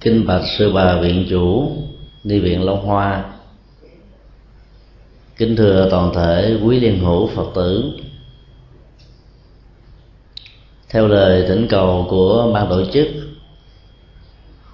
[0.00, 1.72] kinh bạch sư bà viện chủ
[2.24, 3.24] ni viện long hoa.
[5.36, 7.92] Kính thưa toàn thể quý liên hữu phật tử.
[10.88, 13.06] Theo lời thỉnh cầu của ban tổ chức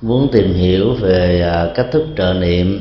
[0.01, 2.81] muốn tìm hiểu về à, cách thức trợ niệm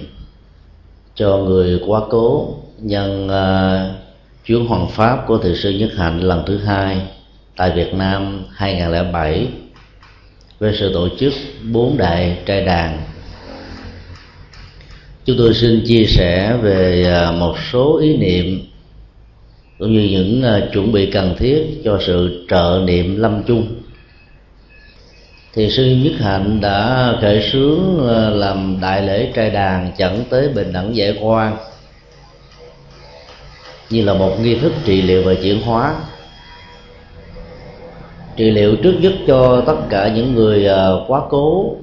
[1.16, 3.96] cho người quá cố nhân uh,
[4.46, 7.02] chuyến hoàng pháp của Thượng sư nhất hạnh lần thứ hai
[7.55, 9.48] tại Việt Nam 2007
[10.59, 11.33] về sự tổ chức
[11.71, 13.01] bốn đại trai đàn.
[15.25, 18.61] Chúng tôi xin chia sẻ về à, một số ý niệm
[19.79, 23.68] cũng như những à, chuẩn bị cần thiết cho sự trợ niệm lâm chung.
[25.54, 30.49] Thì sư nhất hạnh đã khởi sướng à, làm đại lễ trai đàn dẫn tới
[30.49, 31.57] bình đẳng giải quan
[33.89, 35.95] như là một nghi thức trị liệu và chuyển hóa
[38.36, 41.75] trị liệu trước nhất cho tất cả những người ờ, quá cố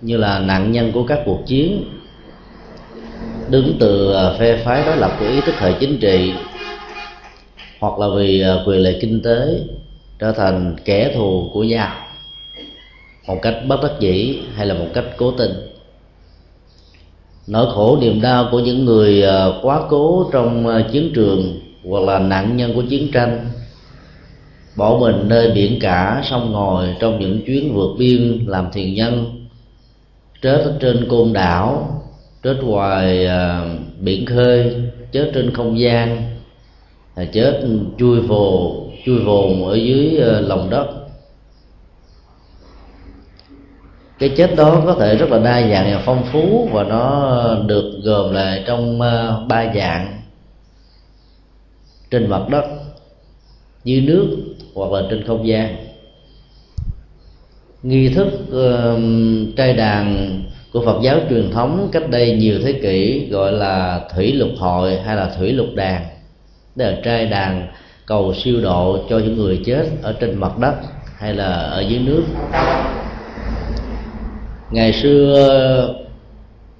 [0.00, 1.84] như là nạn nhân của các cuộc chiến,
[3.50, 6.32] đứng từ ờ, phe phái đối lập của ý thức hệ chính trị
[7.80, 9.60] hoặc là vì ờ, quyền lợi kinh tế
[10.18, 11.92] trở thành kẻ thù của nhau
[13.26, 15.52] một cách bất đắc dĩ hay là một cách cố tình.
[17.46, 19.24] Nỗi khổ niềm đau của những người
[19.62, 23.46] quá cố trong chiến trường hoặc là nạn nhân của chiến tranh
[24.76, 29.46] bỏ mình nơi biển cả sông ngòi trong những chuyến vượt biên làm thiền nhân.
[30.42, 31.98] Chết trên côn đảo
[32.42, 33.64] chết ngoài uh, à,
[34.00, 34.74] biển khơi
[35.12, 36.36] chết trên không gian
[37.14, 37.60] à, chết
[37.98, 40.86] chui vồ chui vồn ở dưới uh, lòng đất.
[44.18, 48.00] Cái chết đó có thể rất là đa dạng và phong phú và nó được
[48.04, 48.98] gồm lại trong
[49.48, 50.22] ba dạng.
[52.10, 52.64] Trên mặt đất
[53.84, 54.36] dưới nước
[54.78, 55.76] hoặc là trên không gian.
[57.82, 58.98] Nghi thức uh,
[59.56, 60.40] trai đàn
[60.72, 64.96] của Phật giáo truyền thống cách đây nhiều thế kỷ gọi là thủy lục hội
[64.96, 66.02] hay là thủy lục đàn.
[66.76, 67.68] Đây là trai đàn
[68.06, 70.74] cầu siêu độ cho những người chết ở trên mặt đất
[71.16, 72.22] hay là ở dưới nước.
[74.70, 75.94] Ngày xưa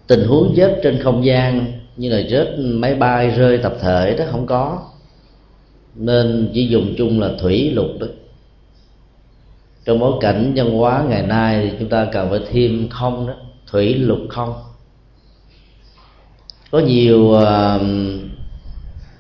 [0.07, 4.25] tình huống chết trên không gian như là chết máy bay rơi tập thể đó
[4.31, 4.79] không có
[5.99, 8.07] nên chỉ dùng chung là thủy lục đó
[9.89, 13.35] trong bối cảnh văn hóa ngày nay thì chúng ta cần phải thêm không đó
[13.71, 14.55] thủy lục không.
[16.71, 17.81] Có nhiều uh,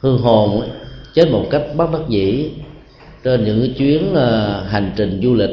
[0.00, 0.71] hương hồn ấy,
[1.15, 2.50] chết một cách bất đắc dĩ
[3.25, 5.50] trên những chuyến uh, hành trình du lịch.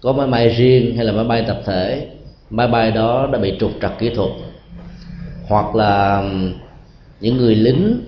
[0.00, 2.08] Có máy bay riêng hay là máy bay tập thể
[2.50, 4.30] máy bay đó đã bị trục trặc kỹ thuật.
[5.48, 6.22] Hoặc là
[7.20, 8.00] những người lính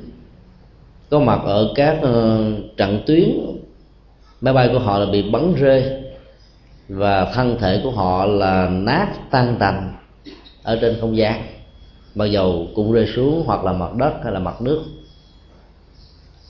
[1.10, 2.40] có mặt ở các ờ,
[2.76, 3.30] trận tuyến.
[4.40, 5.84] Máy bay của họ là bị bắn rơi
[6.88, 9.94] và thân thể của họ là nát tan tành
[10.62, 11.42] ở trên không gian.
[12.14, 14.82] Bao dầu cũng rơi xuống hoặc là mặt đất hay là mặt nước.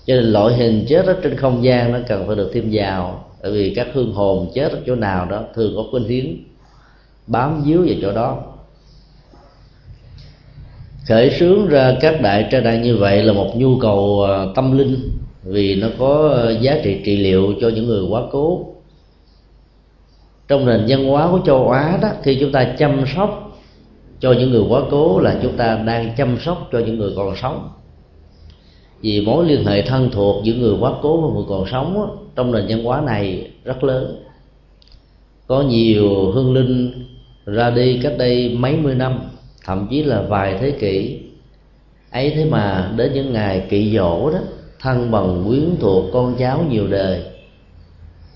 [0.06, 3.24] Cho nên loại hình chết ở trên không gian nó cần phải được thêm vào,
[3.42, 6.36] bởi vì các hương hồn chết ở chỗ nào đó thường có khuynh hiến
[7.26, 8.42] bám víu vào chỗ đó
[11.08, 14.78] khởi sướng ra các đại tra đại như vậy là một nhu cầu ờ, tâm
[14.78, 15.10] linh
[15.44, 18.66] vì nó có ờ, giá trị trị liệu cho những người quá cố.
[20.48, 23.60] Trong nền văn hóa của châu á đó khi chúng ta chăm sóc
[24.20, 27.36] cho những người quá cố là chúng ta đang chăm sóc cho những người còn
[27.36, 27.68] sống.
[29.00, 32.10] Vì mối liên hệ thân thuộc giữa người quá cố và người còn sống đó,
[32.36, 34.16] trong nền văn hóa này rất lớn.
[35.46, 36.92] Có nhiều hương linh
[37.46, 39.20] ra đi cách đây mấy mươi năm
[39.66, 41.20] thậm chí là vài thế kỷ.
[42.10, 44.38] Ấy thế mà đến những ngày kỵ dỗ đó,
[44.80, 47.22] thân bằng quyến thuộc con cháu nhiều đời,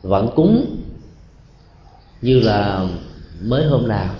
[0.02, 0.76] vẫn cúng
[2.22, 2.86] như là
[3.42, 4.14] mới hôm nào.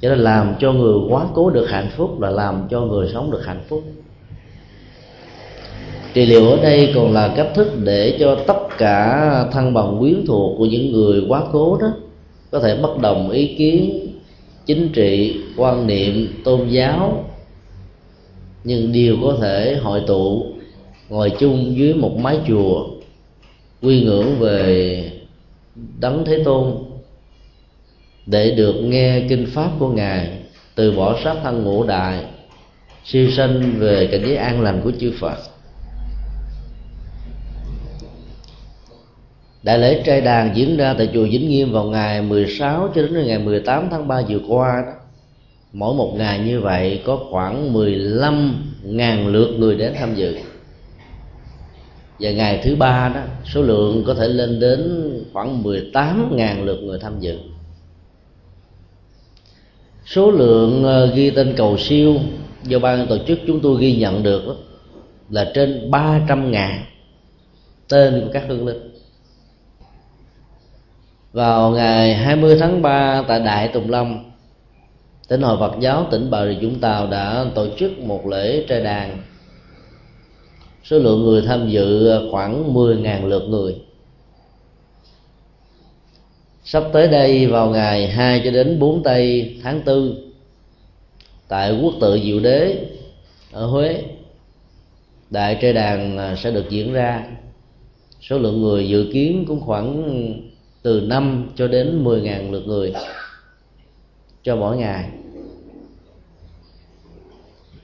[0.00, 3.30] Cho nên làm cho người quá cố được hạnh phúc là làm cho người sống
[3.30, 3.82] được hạnh phúc.
[6.14, 10.26] Trị liệu ở đây còn là cách thức để cho tất cả thân bằng quyến
[10.26, 11.88] thuộc của những người quá cố đó
[12.50, 14.06] có thể bất đồng ý kiến
[14.66, 17.24] chính trị, quan niệm, tôn giáo.
[18.64, 20.46] Nhưng đều có thể hội tụ
[21.08, 22.86] ngồi chung dưới một mái chùa,
[23.82, 25.10] quy ngưỡng về
[25.98, 26.74] đấng thế tôn,
[28.26, 30.28] để được nghe kinh pháp của ngài,
[30.74, 32.24] từ bỏ sát thân ngũ đại,
[33.04, 35.36] siêu sanh về cảnh giới an lành của chư phật.
[39.66, 43.26] Đại lễ trai đàn diễn ra tại chùa Vĩnh Nghiêm vào ngày 16 cho đến
[43.26, 44.92] ngày 18 tháng 3 vừa qua đó.
[45.72, 50.36] Mỗi một ngày như vậy có khoảng 15.000 lượt người đến tham dự.
[52.20, 56.98] Và ngày thứ ba đó, số lượng có thể lên đến khoảng 18.000 lượt người
[56.98, 57.38] tham dự.
[60.06, 62.14] Số lượng ờ, ghi tên cầu siêu
[62.62, 64.42] do ban tổ chức chúng tôi ghi nhận được
[65.30, 66.84] là trên 300 ngàn
[67.88, 68.95] tên của các hương linh
[71.36, 74.18] vào ngày 20 tháng 3 tại Đại Tùng Lâm,
[75.28, 78.80] tỉnh hội Phật giáo tỉnh Bà Rịa Vũng Tàu đã tổ chức một lễ trai
[78.80, 79.18] đàn.
[80.84, 83.76] Số lượng người tham dự khoảng 10.000 lượt người.
[86.64, 90.14] Sắp tới đây vào ngày 2 cho đến 4 tây tháng 4
[91.48, 92.86] tại quốc tự diệu đế,
[93.52, 94.02] ở Huế,
[95.30, 97.26] đại trai đàn sẽ được diễn ra.
[98.20, 100.45] Số lượng người dự kiến cũng khoảng
[100.86, 102.92] từ 5 cho đến 10.000 lượt người
[104.42, 105.04] cho mỗi ngày.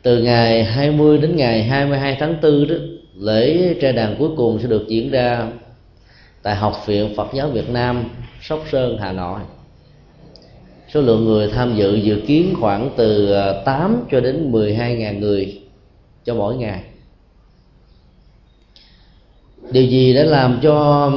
[0.02, 2.74] Từ ngày 20 đến ngày 22 tháng 4 đó,
[3.16, 5.48] lễ trai đàn cuối cùng sẽ được diễn ra
[6.42, 8.04] tại học viện Phật giáo Việt Nam,
[8.42, 9.40] Sóc Sơn, Hà Nội.
[10.94, 15.20] Số lượng người tham dự dự kiến khoảng từ à, 8 cho đến 12 ngàn
[15.20, 15.60] người
[16.24, 16.82] cho mỗi ngày
[19.72, 21.10] điều gì đã làm cho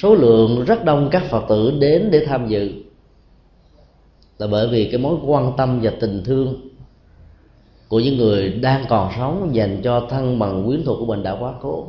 [0.00, 2.72] số lượng rất đông các phật tử đến để tham dự?
[4.38, 6.68] Là bởi vì cái mối quan tâm và tình thương
[7.88, 11.36] của những người đang còn sống dành cho thân bằng quyến thuộc của mình đã
[11.40, 11.86] quá cố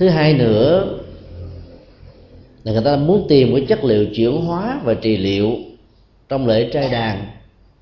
[0.00, 0.98] thứ hai nữa,
[2.64, 5.56] là người ta muốn tìm cái chất liệu chuyển hóa và trị liệu
[6.28, 7.26] trong lễ trai đàn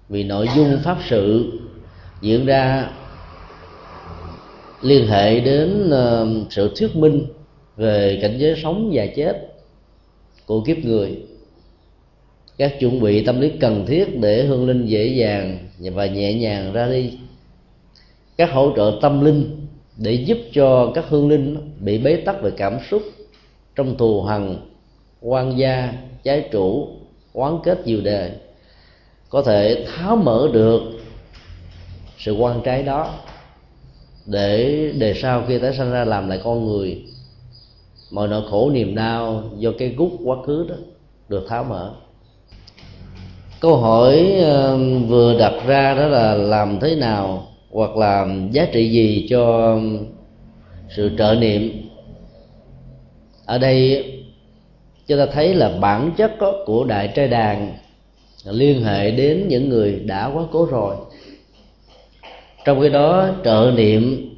[0.09, 1.53] vì nội dung pháp sự
[2.21, 2.91] diễn ra
[4.83, 7.27] liên hệ đến ờ, sự thuyết minh
[7.77, 9.55] về cảnh giới sống và chết
[10.47, 11.23] của kiếp người.
[12.59, 16.73] Các chuẩn bị tâm lý cần thiết để hương linh dễ dàng và nhẹ nhàng
[16.73, 17.13] ra đi.
[18.37, 19.67] Các hỗ trợ tâm linh
[19.97, 23.03] để giúp cho các hương linh bị bế tắc về cảm xúc
[23.77, 24.57] trong thù hằn
[25.21, 25.93] quan gia,
[26.23, 26.89] trái chủ,
[27.33, 28.33] oán kết nhiều đề
[29.31, 30.83] có thể tháo mở được
[32.19, 33.15] sự quan trái đó
[34.31, 37.03] để đề sau khi tái sanh ra làm lại con người,
[38.11, 40.75] mọi nỗi khổ niềm đau do cái gút quá khứ đó
[41.29, 41.95] được tháo mở.
[43.61, 44.35] Câu hỏi
[45.09, 49.79] vừa đặt ra đó là làm thế nào hoặc là giá trị gì cho
[50.97, 51.89] sự trợ niệm?
[53.47, 54.05] Ở đây
[55.07, 56.33] chúng ta thấy là bản chất
[56.67, 57.73] của đại trai đàn
[58.45, 60.97] liên hệ đến những người đã quá cố rồi
[62.69, 64.31] trong khi đó trợ niệm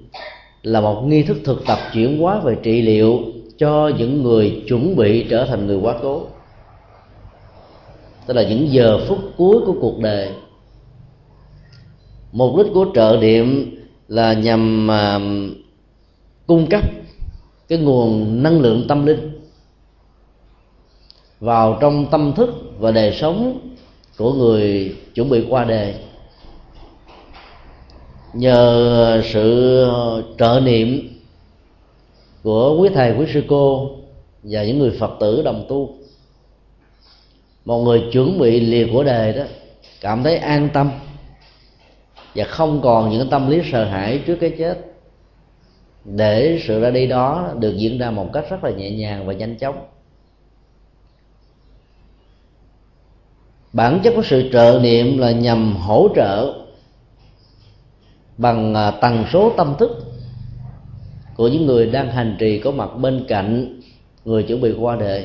[0.62, 3.20] là một nghi thức thực tập chuyển hóa về trị liệu
[3.58, 6.26] cho những người chuẩn bị trở thành người quá cố.
[8.26, 10.28] Tức là những giờ phút cuối của cuộc đời.
[12.32, 13.76] Mục đích của trợ niệm
[14.08, 15.56] là nhằm uh,
[16.46, 16.84] cung cấp
[17.68, 19.40] cái nguồn năng lượng tâm linh
[21.40, 23.60] vào trong tâm thức và đời sống
[24.18, 25.94] của người chuẩn bị qua đời
[28.32, 29.86] nhờ sự
[30.38, 31.16] trợ niệm
[32.42, 33.90] của quý thầy, quý sư cô
[34.42, 35.94] và những người phật tử đồng tu,
[37.64, 39.42] một người chuẩn bị lìa của đời đó,
[40.00, 40.90] cảm thấy an tâm
[42.34, 44.78] và không còn những tâm lý sợ hãi trước cái chết,
[46.04, 49.32] để sự ra đi đó được diễn ra một cách rất là nhẹ nhàng và
[49.32, 49.86] nhanh chóng.
[53.72, 56.54] Bản chất của sự trợ niệm là nhằm hỗ trợ
[58.40, 59.90] bằng à, tần số tâm thức
[61.36, 63.80] của những người đang hành trì có mặt bên cạnh
[64.24, 65.24] người chuẩn bị qua đời.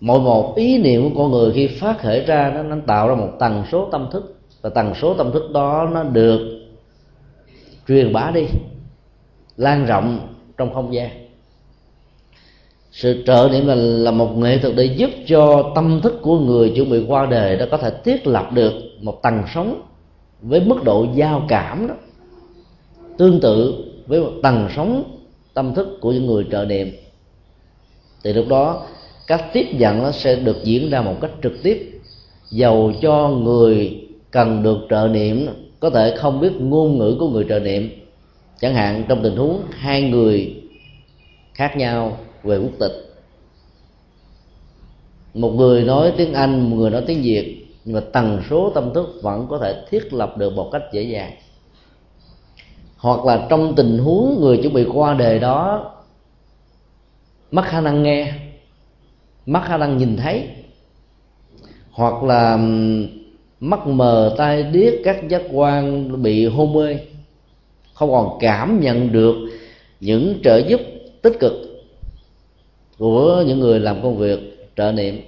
[0.00, 3.14] Mỗi một ý niệm của con người khi phát khởi ra nó, nó tạo ra
[3.14, 4.38] một tần số tâm thức.
[4.62, 6.40] Và tần số tâm thức đó nó được
[7.88, 8.46] truyền bá đi
[9.56, 11.10] lan rộng trong không gian.
[12.92, 16.72] Sự trợ niệm là là một nghệ thuật để giúp cho tâm thức của người
[16.76, 19.82] chuẩn bị qua đời đó có thể thiết lập được một tầng sống
[20.42, 21.94] với mức độ giao cảm đó,
[23.18, 25.18] tương tự với một tầng sống
[25.54, 26.90] tâm thức của những người trợ niệm.
[28.24, 28.86] Thì lúc đó,
[29.26, 32.00] cách tiếp nhận nó sẽ được diễn ra một cách trực tiếp,
[32.50, 35.46] dầu cho người cần được trợ niệm
[35.80, 37.90] có thể không biết ngôn ngữ của người trợ niệm.
[38.60, 40.62] Chẳng hạn, trong tình huống hai người
[41.54, 42.92] khác nhau về quốc tịch,
[45.34, 48.94] một người nói tiếng anh, một người nói tiếng việt nhưng mà tần số tâm
[48.94, 51.32] thức vẫn có thể thiết lập được một cách dễ dàng.
[52.96, 55.90] Hoặc là trong tình huống người chuẩn bị qua đề đó,
[57.50, 58.32] mất khả năng nghe,
[59.46, 60.48] mất khả năng nhìn thấy,
[61.90, 62.56] hoặc là
[63.60, 66.96] mắt mờ tai điếc các giác quan bị hôn mê,
[67.94, 69.36] không còn cảm nhận được
[70.00, 70.80] những trợ giúp
[71.22, 71.52] tích cực
[72.98, 75.20] của những người làm công việc, trợ niệm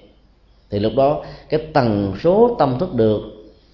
[0.70, 3.20] thì lúc đó, cái tần số tâm thức được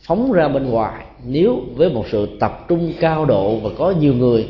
[0.02, 4.14] phóng ra bên ngoài nếu với một sự tập trung cao độ và có nhiều
[4.14, 4.48] người.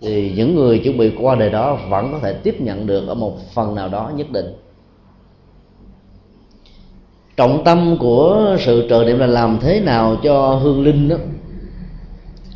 [0.00, 3.14] Thì những người chuẩn bị qua đời đó vẫn có thể tiếp nhận được ở
[3.14, 4.46] một phần nào đó nhất định.
[7.36, 11.16] Trọng tâm của sự trợ niệm là làm thế nào cho hương linh đó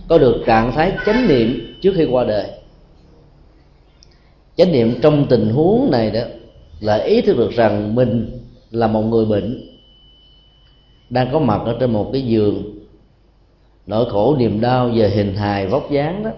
[0.09, 2.51] có được trạng thái chánh niệm trước khi qua đời.
[4.57, 6.21] Chánh niệm trong tình huống này đó
[6.81, 8.41] là ý thức được rằng mình
[8.71, 9.69] là một người bệnh,
[11.11, 12.79] đang có mặt ở trên một cái giường,
[13.87, 16.31] nỗi khổ, niềm đau về hình hài, vóc dáng đó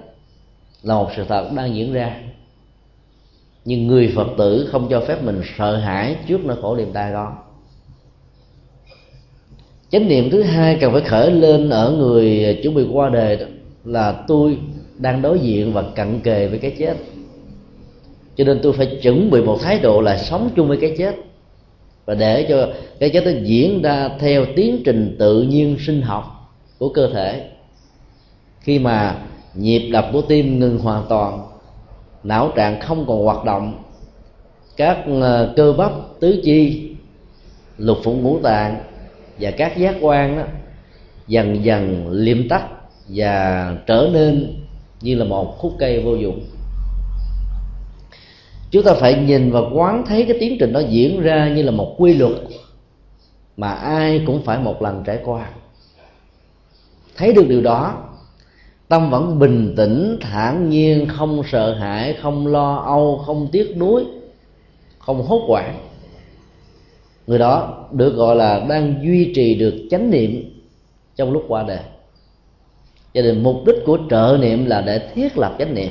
[0.83, 2.21] là một sự thật đang diễn ra.
[3.65, 7.13] Nhưng người phật tử không cho phép mình sợ hãi trước nỗi khổ, niềm đau
[7.13, 7.39] đó.
[9.91, 13.47] Chánh niệm thứ hai cần phải khởi lên ở người chuẩn bị qua đời đó
[13.85, 14.59] là tôi
[14.99, 16.97] đang đối diện và cận kề với cái chết
[18.37, 21.15] cho nên tôi phải chuẩn bị một thái độ là sống chung với cái chết.
[22.05, 22.69] Và để cho
[23.01, 27.51] cái chết nó diễn ra theo tiến trình tự nhiên sinh học của cơ thể.
[28.61, 29.19] Khi mà
[29.55, 31.43] nhịp đập của tim ngừng hoàn toàn,
[32.23, 33.83] não trạng không còn hoạt động,
[34.77, 36.91] các ờ, cơ bắp, tứ chi,
[37.79, 38.77] lục phủ ngũ tạng
[39.41, 40.45] và các giác quan đó
[41.29, 42.69] dần dần liêm tắt
[43.09, 44.55] và trở nên
[45.01, 46.41] như là một khúc cây vô dụng
[48.71, 51.71] chúng ta phải nhìn và quán thấy cái tiến trình nó diễn ra như là
[51.71, 52.33] một quy luật
[53.57, 55.51] mà ai cũng phải một lần trải qua.
[57.17, 57.95] Thấy được điều đó,
[58.89, 64.05] tâm vẫn bình tĩnh, thản nhiên, không sợ hãi, không lo âu, không tiếc nuối,
[64.99, 65.79] không hốt hoảng.
[67.27, 70.61] Người đó được gọi là đang duy trì được chánh niệm
[71.17, 71.81] trong lúc qua đời.
[73.15, 75.91] Cho nên mục đích của trợ niệm là để thiết lập chánh niệm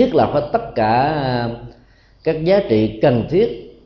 [0.00, 1.50] thiết lập hết tất cả
[2.24, 3.78] các giá trị cần thiết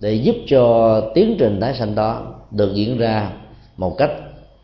[0.00, 3.32] để giúp cho tiến trình tái sanh đó được diễn ra
[3.76, 4.10] một cách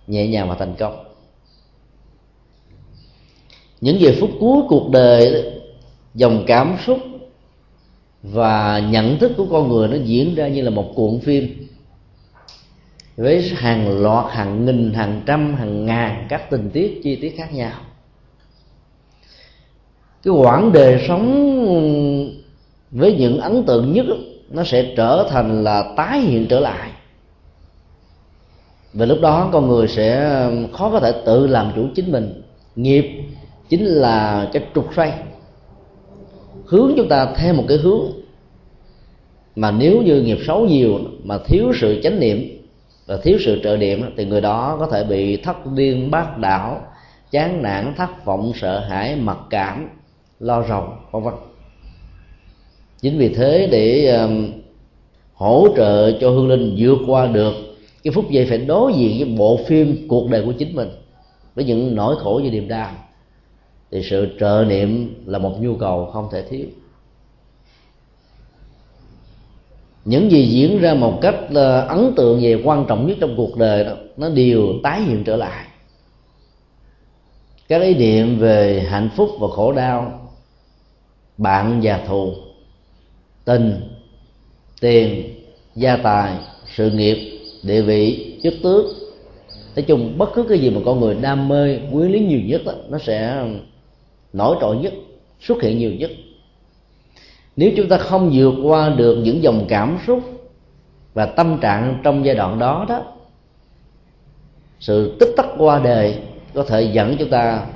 [0.07, 1.05] nhẹ nhàng và thành công.
[3.81, 5.53] Những giờ phút cuối cuộc đời,
[6.15, 6.99] dòng cảm xúc
[8.23, 11.69] và nhận thức của con người nó diễn ra như là một cuộn phim
[13.17, 17.55] với hàng loạt, hàng nghìn, hàng trăm, hàng ngàn các tình tiết, chi tiết khác
[17.55, 17.81] nhau
[20.23, 21.25] cái quãng đời sống
[22.91, 24.07] với những ấn tượng nhất
[24.51, 26.91] nó sẽ trở thành là tái hiện trở lại.
[28.93, 32.43] Và lúc đó con người sẽ um, khó có thể tự làm chủ chính mình.
[32.77, 33.05] Nghiệp
[33.69, 35.13] chính là cái trục xoay.
[36.67, 38.07] Hướng chúng ta theo một cái hướng
[39.57, 42.67] mà nếu như nghiệp xấu nhiều mà thiếu sự chánh niệm
[43.07, 46.81] và thiếu sự trợ niệm thì người đó có thể bị thất điên bát đảo,
[47.31, 49.89] chán nản, thất vọng, sợ hãi, mặc cảm
[50.41, 51.35] lo rầu vân vân.
[53.01, 54.53] Chính vì thế để um,
[55.35, 57.55] hỗ trợ cho hương linh vượt qua được
[58.03, 60.89] cái phút giây phải đối diện với bộ phim cuộc đời của chính mình
[61.55, 62.91] với những nỗi khổ và niềm đau
[63.91, 66.67] thì sự trợ niệm là một nhu cầu không thể thiếu.
[70.05, 73.57] Những gì diễn ra một cách ờ, ấn tượng về quan trọng nhất trong cuộc
[73.57, 75.67] đời đó nó đều tái hiện trở lại.
[77.69, 80.18] Các ý niệm về hạnh phúc và khổ đau
[81.39, 82.33] bạn và thù.
[83.45, 83.81] Tình
[84.81, 85.35] tiền
[85.75, 86.37] gia tài
[86.75, 88.85] sự nghiệp địa vị chức tước.
[89.77, 92.63] Nói chung bất cứ cái gì mà con người đam mê quyến lý nhiều nhất
[92.65, 93.45] đó, nó sẽ
[94.33, 94.93] nổi trội nhất
[95.41, 96.11] xuất hiện nhiều nhất.
[97.57, 100.21] Nếu chúng ta không vượt qua được những dòng cảm xúc
[101.15, 103.03] và tâm trạng trong giai đoạn đó đó
[104.81, 106.19] sự tích tắc qua đời
[106.55, 107.67] có thể dẫn chúng ta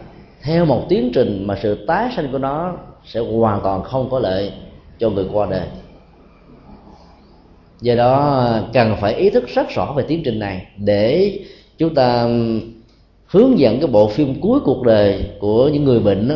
[0.42, 4.18] theo một tiến trình mà sự tái sanh của nó sẽ hoàn toàn không có
[4.18, 4.52] lợi
[4.99, 5.66] cho người qua đời.
[7.80, 11.38] Do đó cần phải ý thức rất rõ về tiến trình này để
[11.78, 12.28] chúng ta
[13.26, 16.35] hướng dẫn cái bộ phim cuối cuộc đời của những người bệnh đó,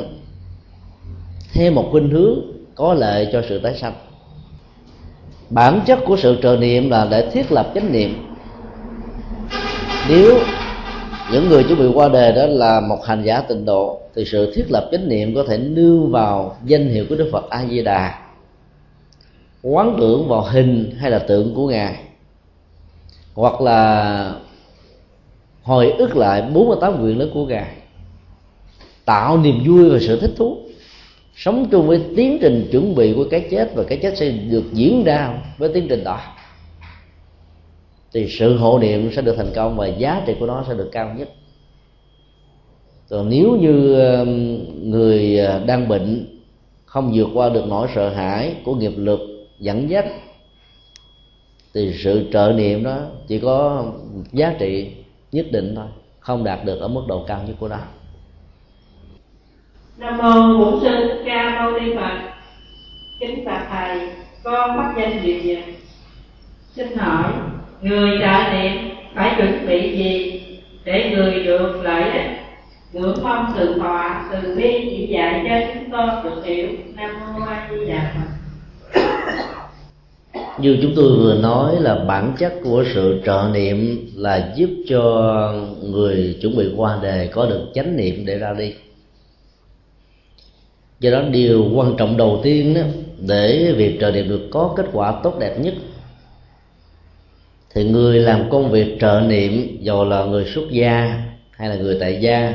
[1.53, 2.41] theo một khuynh hướng
[2.75, 3.95] có lợi cho sự tái sanh.
[5.51, 8.27] Bản chất của sự trợ niệm là để thiết lập chánh niệm.
[10.09, 10.39] Nếu
[11.33, 14.53] những người chuẩn bị qua đề đó là một hành giả tịnh độ thì sự
[14.55, 17.83] thiết lập chánh niệm có thể nương vào danh hiệu của đức phật a di
[17.83, 18.27] đà
[19.63, 21.95] quán tưởng vào hình hay là tượng của ngài.
[23.35, 24.33] Hoặc là
[25.63, 27.71] hồi ức lại 48 nguyện lớn của ngài.
[29.05, 30.57] Tạo niềm vui và sự thích thú.
[31.37, 34.65] Sống chung với tiến trình chuẩn bị của cái chết và cái chết sẽ được
[34.73, 36.21] diễn ra với tiến trình đó
[38.17, 40.89] thì sự hộ niệm sẽ được thành công và giá trị của nó sẽ được
[40.93, 41.29] cao nhất.
[43.11, 44.59] Còn nếu như um,
[44.91, 46.41] người à, đang bệnh
[46.85, 49.21] không vượt qua được nỗi sợ hãi của nghiệp lực
[49.59, 50.05] dẫn dắt,
[51.75, 53.85] thì sự trợ niệm đó chỉ có
[54.33, 54.91] giá trị
[55.33, 55.87] nhất định thôi,
[56.21, 57.79] không đạt được ở mức độ cao nhất của nó.
[59.99, 62.19] Nam mô bổn sư ca mâu ni phật.
[63.21, 64.09] Kính bạch thầy,
[64.43, 65.59] con bắt danh điều gì
[66.77, 67.33] xin hỏi
[67.83, 68.73] người trợ niệm
[69.15, 70.43] phải chuẩn bị gì
[70.85, 72.31] để người được lợi ích?
[72.93, 76.69] Ngưỡng mong sự thọ từ bi, chỉ dạy cho chúng con được hiểu.
[76.95, 78.37] Nam mô a di đà phật.
[80.59, 85.53] Như chúng tôi vừa nói là bản chất của sự trợ niệm là giúp cho
[85.83, 88.75] người chuẩn bị qua đề có được chánh niệm để ra đi.
[91.01, 92.81] Do đó điều quan trọng đầu tiên đó,
[93.27, 95.75] để việc trợ niệm được có kết quả tốt đẹp nhất
[97.77, 101.97] thì người làm công việc trợ niệm, dầu là người xuất gia hay là người
[102.01, 102.55] tại gia,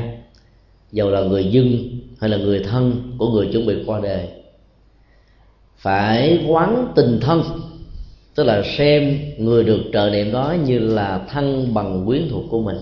[0.92, 4.28] dầu là người dân hay là người thân của người chuẩn bị qua đời,
[5.78, 7.44] phải quán tình thân,
[8.36, 12.62] tức là xem người được trợ niệm đó như là thân bằng quyến thuộc của
[12.62, 12.78] mình.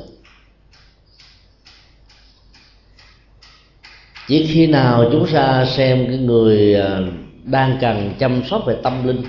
[4.28, 7.00] Chỉ khi nào chúng ta xem cái người à,
[7.44, 9.22] đang cần chăm sóc về tâm linh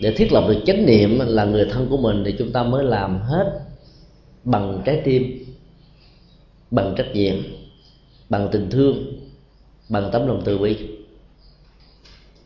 [0.00, 2.84] để thiết lập được chánh niệm là người thân của mình thì chúng ta mới
[2.84, 3.60] làm hết
[4.44, 5.44] bằng trái tim,
[6.70, 7.34] bằng trách nhiệm,
[8.28, 9.06] bằng tình thương,
[9.88, 10.76] bằng tấm lòng từ bi.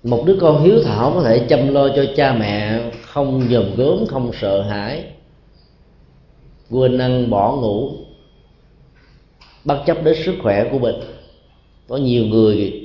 [0.02, 4.06] Một đứa con hiếu thảo có thể chăm lo cho cha mẹ không dòm gớm,
[4.06, 5.04] không sợ hãi,
[6.70, 7.92] quên ăn, bỏ ngủ,
[9.64, 10.94] bất chấp đến sức khỏe của mình.
[11.88, 12.84] Có nhiều người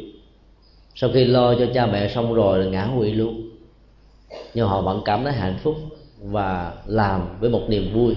[0.96, 3.42] sau khi lo cho cha mẹ xong rồi là ngã quỵ luôn
[4.53, 5.75] nhưng họ vẫn cảm thấy hạnh phúc
[6.21, 8.15] và làm với một niềm vui.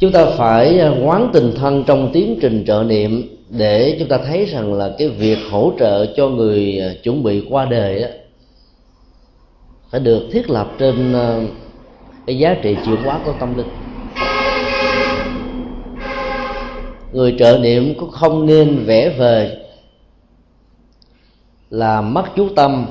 [0.00, 4.18] Chúng ta phải à, quán tình thân trong tiến trình trợ niệm để chúng ta
[4.18, 8.08] thấy rằng là cái việc hỗ trợ cho người à, chuẩn bị qua đời đó
[9.90, 11.40] phải được thiết lập trên à,
[12.26, 13.68] cái giá trị chuyển hóa của tâm linh.
[17.12, 19.56] Người trợ niệm cũng không nên vẽ vời,
[21.70, 22.86] là mất chú tâm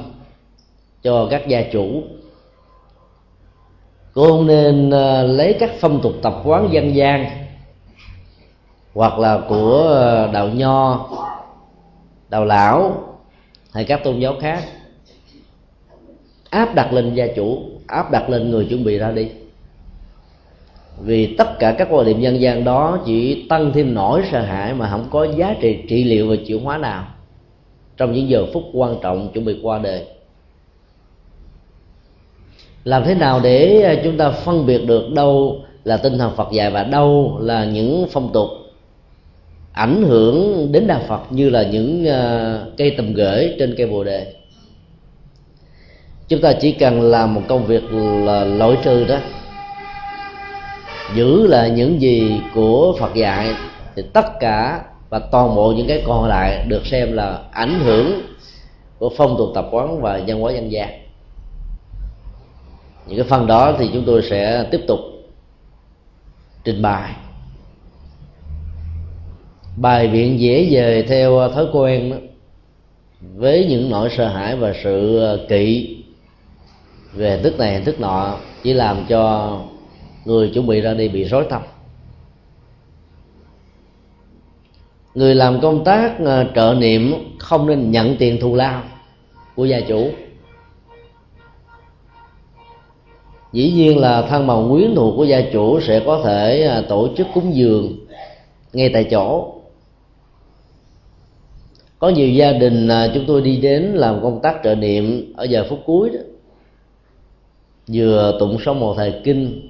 [1.03, 2.03] cho các gia chủ.
[4.13, 7.25] Cô không nên ờ, lấy các phong tục tập quán dân gian
[8.93, 11.09] hoặc là của ờ, đạo nho
[12.29, 13.03] đạo lão
[13.73, 14.63] hay các tôn giáo khác.
[16.49, 19.29] Áp đặt lên gia chủ, áp đặt lên người chuẩn bị ra đi.
[20.99, 24.73] Vì tất cả các quan điểm dân gian đó chỉ tăng thêm nỗi sợ hãi
[24.73, 27.07] mà không có giá trị trị liệu và chuyển hóa nào
[27.97, 30.05] trong những giờ phút quan trọng chuẩn bị qua đời
[32.83, 36.51] làm thế nào để ờ, chúng ta phân biệt được đâu là tinh thần Phật
[36.51, 38.47] dạy và đâu là những phong tục
[39.73, 44.03] ảnh hưởng đến đạo Phật như là những ờ, cây tầm gửi trên cây bồ
[44.03, 44.33] đề?
[46.27, 47.83] Chúng ta chỉ cần làm một công việc
[48.25, 49.17] là lỗi trừ đó.
[51.15, 53.53] Giữ là những gì của Phật dạy
[53.95, 58.21] thì tất cả và toàn bộ những cái còn lại được xem là ảnh hưởng
[58.99, 61.00] của phong tục tập quán và văn hóa dân gian
[63.07, 64.99] những cái phần đó thì chúng tôi sẽ tiếp tục
[66.63, 67.15] trình bày.
[69.77, 72.17] Bài viện dễ về theo thói quen đó,
[73.35, 75.97] với những nỗi sợ hãi và sự ờ, kỵ
[77.13, 79.57] về thức này hình thức nọ chỉ làm cho
[80.25, 81.61] người chuẩn bị ra đi bị rối tâm.
[85.15, 88.83] Người làm công tác ờ, trợ niệm không nên nhận tiền thù lao
[89.55, 90.11] của gia chủ.
[93.53, 97.09] Dĩ nhiên là thân bằng quyến thuộc của gia chủ sẽ có thể à, tổ
[97.17, 97.97] chức cúng dường
[98.73, 99.53] ngay tại chỗ.
[101.99, 105.43] Có nhiều gia đình à, chúng tôi đi đến làm công tác trợ niệm ở
[105.43, 106.19] giờ phút cuối đó.
[107.93, 109.69] Vừa tụng xong một thời kinh,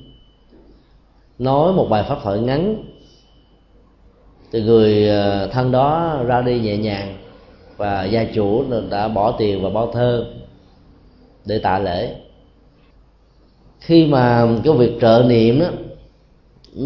[1.40, 2.76] nói một bài pháp thoại ngắn,
[4.52, 7.18] thì người à, thân đó ra đi nhẹ nhàng
[7.78, 10.26] và gia chủ đã bỏ tiền và bao thơ
[11.46, 12.16] để tạ lễ
[13.82, 15.68] khi mà cái việc trợ niệm đó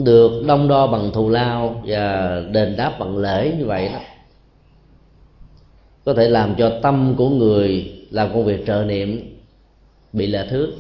[0.03, 3.99] được đông đo bằng thù lao và đền đáp bằng lễ như vậy đó,
[6.05, 9.37] có thể làm cho tâm của người làm công việc trợ niệm
[10.13, 10.73] bị lệ thước.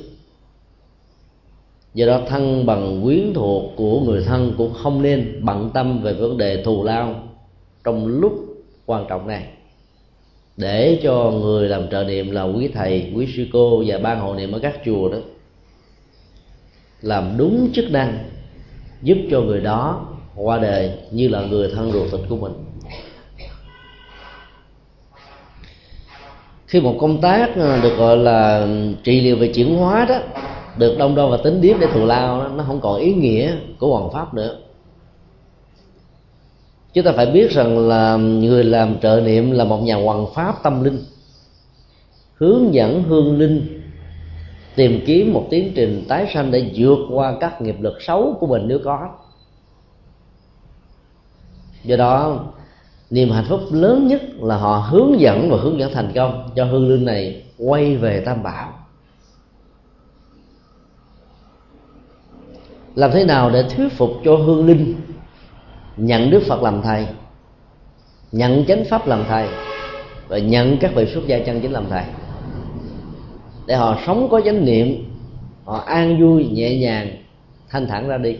[1.93, 6.13] Do đó thân bằng quyến thuộc của người thân cũng không nên bận tâm về
[6.13, 7.15] vấn đề thù lao
[7.83, 8.33] trong lúc
[8.85, 9.47] quan trọng này.
[10.57, 14.35] Để cho người làm trợ niệm là quý thầy, quý sư cô và ban hộ
[14.35, 15.17] niệm ở các chùa đó
[17.05, 18.17] làm đúng chức năng
[19.01, 22.53] giúp cho người đó qua đời như là người thân ruột thịt của mình.
[26.67, 30.19] Khi một công tác ờ, được gọi là ừ, trị liệu về chuyển hóa đó
[30.77, 33.55] được đông đo và tính điếm để thù lao đó, nó không còn ý nghĩa
[33.79, 34.57] của hoàng pháp nữa.
[36.93, 40.25] Chúng ta phải biết rằng là ừ, người làm trợ niệm là một nhà hoàng
[40.33, 41.03] pháp tâm linh
[42.33, 43.74] hướng dẫn hương linh
[44.75, 48.47] tìm kiếm một tiến trình tái sanh để vượt qua các nghiệp lực xấu của
[48.47, 49.09] mình nếu có.
[51.83, 52.43] Do đó,
[53.09, 56.65] niềm hạnh phúc lớn nhất là họ hướng dẫn và hướng dẫn thành công cho
[56.65, 58.73] hương linh này quay về tam bảo.
[62.95, 64.95] Làm thế nào để thuyết phục cho hương linh
[65.97, 67.07] nhận đức phật làm thầy,
[68.31, 69.47] nhận chánh pháp làm thầy
[70.27, 72.03] và nhận các vị xuất gia chân chính làm thầy?
[73.65, 75.05] Để họ sống có chánh niệm,
[75.63, 77.17] họ an vui, nhẹ nhàng,
[77.69, 78.37] thanh thản ra đi.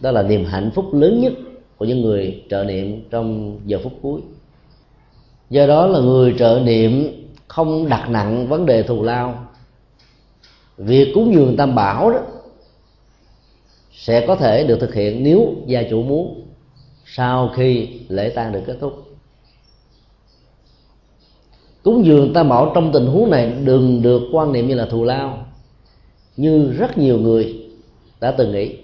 [0.00, 1.32] Đó là niềm hạnh phúc lớn nhất
[1.76, 4.20] của những người trợ niệm trong giờ phút cuối.
[5.50, 9.46] Do đó là người trợ niệm không đặt nặng vấn đề thù lao.
[10.76, 12.20] Việc cúng dường tam bảo đó
[13.92, 16.46] sẽ có thể được thực hiện nếu gia chủ muốn,
[17.06, 19.03] sau khi lễ tang được kết thúc
[21.84, 25.04] cúng dường tam bảo trong tình huống này đừng được quan niệm như là thù
[25.04, 25.46] lao.
[26.36, 27.60] Như rất nhiều người
[28.20, 28.76] đã từng nghĩ.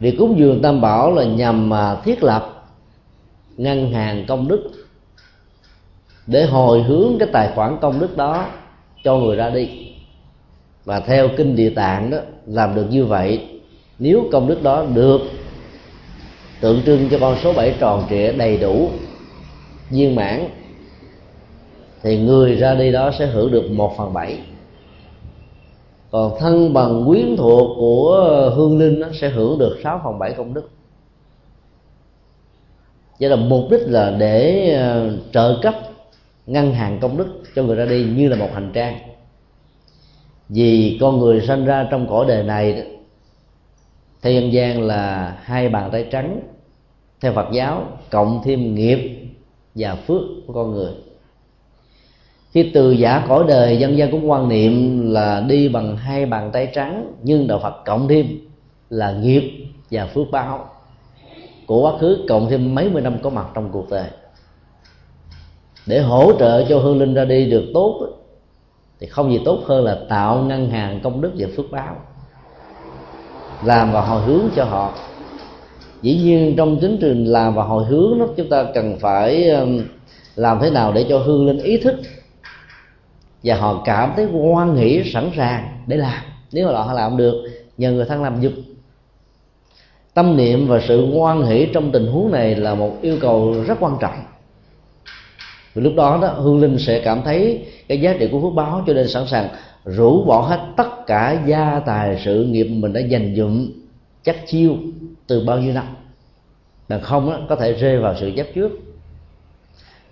[0.00, 2.68] Việc cúng dường tam bảo là nhằm mà thiết lập
[3.56, 4.70] ngân hàng công đức
[6.26, 8.46] để hồi hướng cái tài khoản công đức đó
[9.04, 9.68] cho người ra đi.
[10.84, 13.48] Và theo kinh địa tạng đó, làm được như vậy,
[13.98, 15.20] nếu công đức đó được
[16.60, 18.90] tượng trưng cho con số bảy tròn trịa đầy đủ,
[19.90, 20.48] viên mãn
[22.02, 24.40] thì người ra đi đó sẽ hưởng được một phần bảy.
[26.10, 30.32] Còn thân bằng quyến thuộc của hương linh nó sẽ hưởng được 6 phần bảy
[30.32, 30.70] công đức.
[33.20, 35.74] Vậy là mục đích là để ờ, trợ cấp
[36.46, 38.98] ngân hàng công đức cho người ra đi như là một hành trang.
[40.48, 42.86] Vì con người sinh ra trong cõi đời này
[44.22, 46.40] theo dân gian là hai bàn tay trắng,
[47.20, 49.28] theo Phật giáo, cộng thêm nghiệp
[49.74, 50.92] và phước của con người
[52.62, 56.50] khi từ giả cõi đời, dân gian cũng quan niệm là đi bằng hai bàn
[56.52, 58.26] tay trắng, nhưng đạo phật cộng thêm
[58.90, 59.52] là nghiệp
[59.90, 60.70] và phước báo.
[61.66, 64.08] Của quá khứ cộng thêm mấy mươi năm có mặt trong cuộc đời.
[65.86, 68.08] Để hỗ trợ cho hương linh ra đi được tốt,
[69.00, 71.96] thì không gì tốt hơn là tạo ngân hàng công đức và phước báo.
[73.64, 74.94] Làm và hồi hướng cho họ.
[76.02, 79.50] Dĩ nhiên trong tiến trình làm và hồi hướng đó, chúng ta cần phải
[80.36, 81.94] làm thế nào để cho hương linh ý thức
[83.42, 86.22] và họ cảm thấy hoan nghĩ sẵn sàng để làm.
[86.52, 87.34] Nếu mà họ làm được
[87.78, 88.52] nhờ người thân làm giúp.
[90.14, 93.78] Tâm niệm và sự hoan hỷ trong tình huống này là một yêu cầu rất
[93.80, 94.24] quan trọng.
[95.74, 98.84] Vì lúc đó đó hương linh sẽ cảm thấy cái giá trị của phước báo
[98.86, 99.48] cho nên sẵn sàng
[99.84, 103.70] rũ bỏ hết tất cả gia tài sự nghiệp mình đã dành dụm
[104.22, 104.76] chắc chiêu
[105.26, 105.84] từ bao nhiêu năm.
[106.88, 108.72] Bằng không đó, có thể rơi vào sự chấp trước.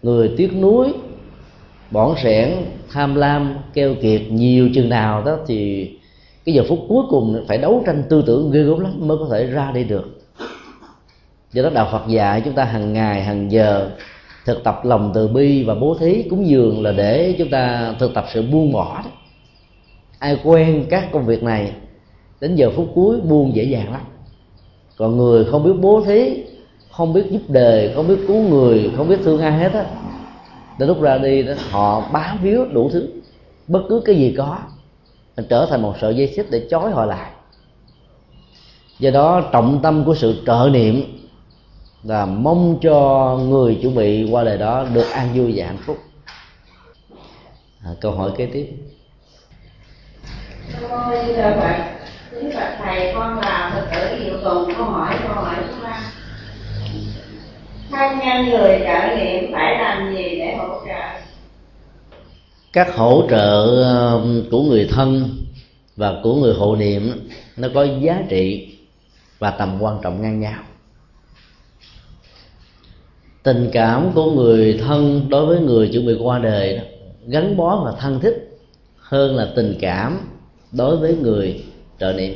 [0.03, 0.93] Người tiếc nuối
[1.91, 2.53] bỏn sẻn
[2.93, 5.91] tham lam, keo kiệt nhiều chừng nào đó thì
[6.45, 9.29] cái giờ phút cuối cùng phải đấu tranh tư tưởng ghê gớm lắm mới có
[9.31, 10.21] thể ra đi được.
[11.53, 13.91] Do đó đạo phật dạy chúng ta hàng ngày, hàng giờ
[14.45, 18.15] thực tập lòng từ bi và bố thí cúng dường là để chúng ta thực
[18.15, 19.11] tập sự buông bỏ đó.
[20.19, 21.73] Ai quen các công việc này,
[22.41, 24.01] đến giờ phút cuối buông dễ dàng lắm.
[24.97, 26.43] Còn người không biết bố thí,
[26.91, 29.85] không biết giúp đời, không biết cứu người, không biết thương ai hết á
[30.79, 33.09] đến lúc ra đi đó họ bám víu đủ thứ.
[33.69, 34.59] Bất cứ cái gì có
[35.49, 37.31] trở thành một sợi dây xích để chói họ lại.
[38.99, 41.03] Do đó trọng tâm của sự trợ niệm
[42.03, 45.99] là mong cho người chuẩn bị qua đời đó được an vui và hạnh phúc.
[47.85, 48.67] À, câu hỏi kế tiếp.
[50.91, 51.77] Ôi, Phật,
[52.33, 56.01] Đức Phật Thầy con là Phật tử Diệu Tùng câu hỏi câu hỏi thứ ba
[57.91, 61.21] thân nhân người trợ niệm phải làm gì để hỗ trợ?
[62.73, 65.29] Các hỗ trợ um, của người thân
[65.97, 68.77] và của người hộ niệm, nó có giá trị
[69.39, 70.63] và tầm quan trọng ngang nhau.
[73.43, 76.81] Tình cảm của người thân đối với người chuẩn bị qua đời
[77.27, 78.59] gắn bó và thân thích
[78.99, 80.21] hơn là tình cảm
[80.73, 81.65] đối với người
[82.01, 82.35] trợ niệm.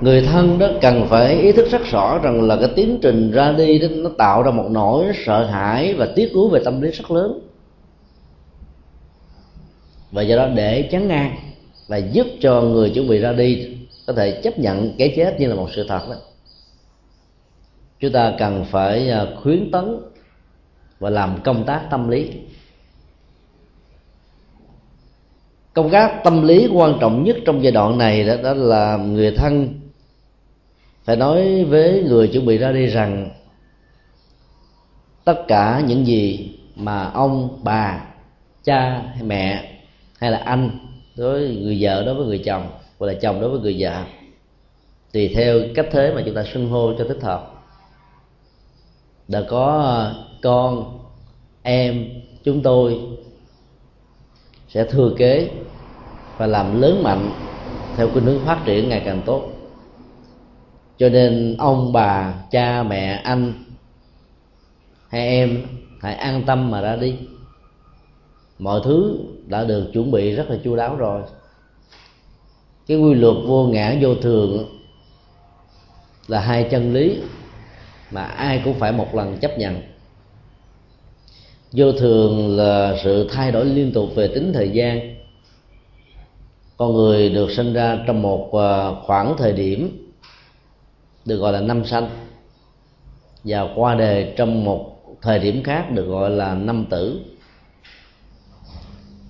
[0.00, 3.52] Người thân đó cần phải ý thức rất rõ rằng là cái tiến trình ra
[3.52, 6.90] đi đó nó tạo ra một nỗi sợ hãi và tiếc nuối về tâm lý
[6.90, 7.40] rất lớn.
[10.12, 11.36] Và do đó để chấn an
[11.88, 15.46] và giúp cho người chuẩn bị ra đi có thể chấp nhận cái chết như
[15.46, 16.16] là một sự thật đó.
[18.00, 19.96] Chúng ta cần phải à, khuyến tấn
[20.98, 22.30] và làm công tác tâm lý.
[25.74, 29.30] Công tác tâm lý quan trọng nhất trong giai đoạn này đó, đó là người
[29.30, 29.80] thân
[31.06, 33.30] phải nói với người chuẩn bị ra đi rằng,
[35.24, 38.06] tất cả những gì mà ông, bà,
[38.64, 39.72] cha hay mẹ
[40.18, 40.70] hay là anh
[41.16, 44.04] đối với người vợ, đối với người chồng, hoặc là chồng đối với người vợ,
[45.12, 47.52] tùy theo cách thế mà chúng ta xưng hô cho thích hợp.
[49.28, 50.10] Đã có
[50.42, 50.98] con,
[51.62, 52.08] em,
[52.44, 53.00] chúng tôi
[54.68, 55.50] sẽ thừa kế
[56.36, 57.30] và làm lớn mạnh
[57.96, 59.55] theo cái hướng phát triển ngày càng tốt
[60.98, 63.52] cho nên ông bà, cha, mẹ, anh
[65.08, 65.66] hay em,
[66.00, 67.14] hãy an tâm mà ra đi.
[68.58, 71.22] Mọi thứ đã được chuẩn bị rất là chu đáo rồi.
[72.86, 74.66] Cái quy luật vô ngã, vô thường
[76.28, 77.20] là hai chân lý
[78.10, 79.82] mà ai cũng phải một lần chấp nhận.
[81.72, 85.16] Vô thường là sự thay đổi liên tục về tính thời gian.
[86.76, 90.05] Con người được sinh ra trong một à, khoảng thời điểm
[91.26, 92.08] được gọi là năm sanh.
[93.44, 97.20] Và qua đề trong một thời điểm khác được gọi là năm tử.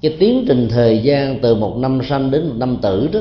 [0.02, 3.20] Cái tiến trình thời gian từ một năm sanh đến một năm tử đó,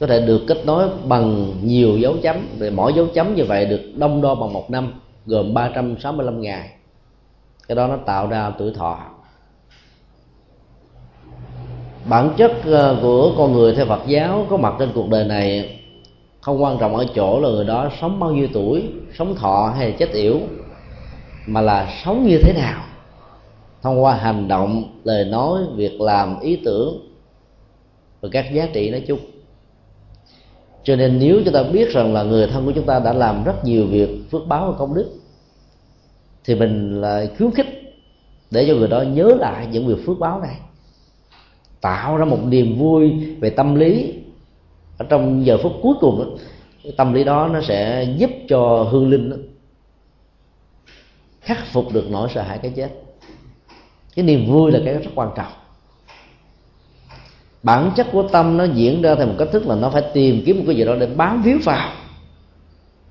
[0.00, 2.48] có thể được kết nối bằng nhiều dấu chấm.
[2.58, 4.92] Để mỗi dấu chấm như vậy được đông đo bằng một năm,
[5.26, 6.70] gồm 365 ngày.
[7.68, 8.98] Cái đó nó tạo ra tuổi thọ.
[12.08, 15.78] Bản chất ờ, của con người theo Phật giáo có mặt trên cuộc đời này
[16.44, 18.82] không quan trọng ở chỗ là người đó sống bao nhiêu tuổi,
[19.18, 20.40] sống thọ hay là chết yểu,
[21.46, 22.84] mà là sống như thế nào.
[23.82, 27.10] Thông qua hành động, lời nói, việc làm, ý tưởng
[28.20, 29.18] và các giá trị nói chung.
[30.82, 33.44] Cho nên nếu chúng ta biết rằng là người thân của chúng ta đã làm
[33.44, 35.10] rất nhiều việc phước báo và công đức,
[36.44, 37.96] thì mình lại khuyến khích
[38.50, 40.56] để cho người đó nhớ lại những việc phước báo này.
[41.80, 44.14] Tạo ra một niềm vui về tâm lý
[44.98, 46.24] ở trong giờ phút cuối cùng đó,
[46.96, 49.36] tâm lý đó nó sẽ giúp cho hương linh đó,
[51.40, 52.90] khắc phục được nỗi sợ hãi cái chết.
[54.16, 55.52] Cái niềm vui là cái rất quan trọng.
[57.62, 60.42] Bản chất của tâm nó diễn ra theo một cách thức là nó phải tìm
[60.46, 61.92] kiếm một cái gì đó để bám víu vào.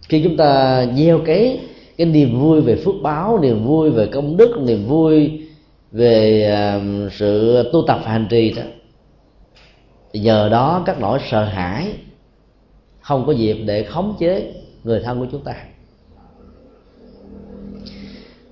[0.10, 1.60] Khi chúng ta gieo cái
[1.98, 5.42] cái niềm vui về phước báo niềm vui về công đức niềm vui
[5.92, 8.64] về uh, sự tu tập hành trì đó
[10.14, 11.94] nhờ đó các nỗi sợ hãi
[13.02, 15.56] không có dịp để khống chế người thân của chúng ta.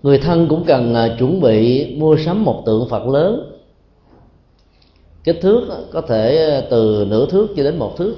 [0.04, 3.58] Người thân cũng cần à, chuẩn bị mua sắm một tượng phật lớn.
[5.24, 8.16] Kích thước có thể à, từ nửa thước cho đến một thước,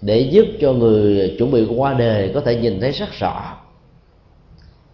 [0.00, 3.56] để giúp cho người chuẩn bị qua đề có thể nhìn thấy sắc rõ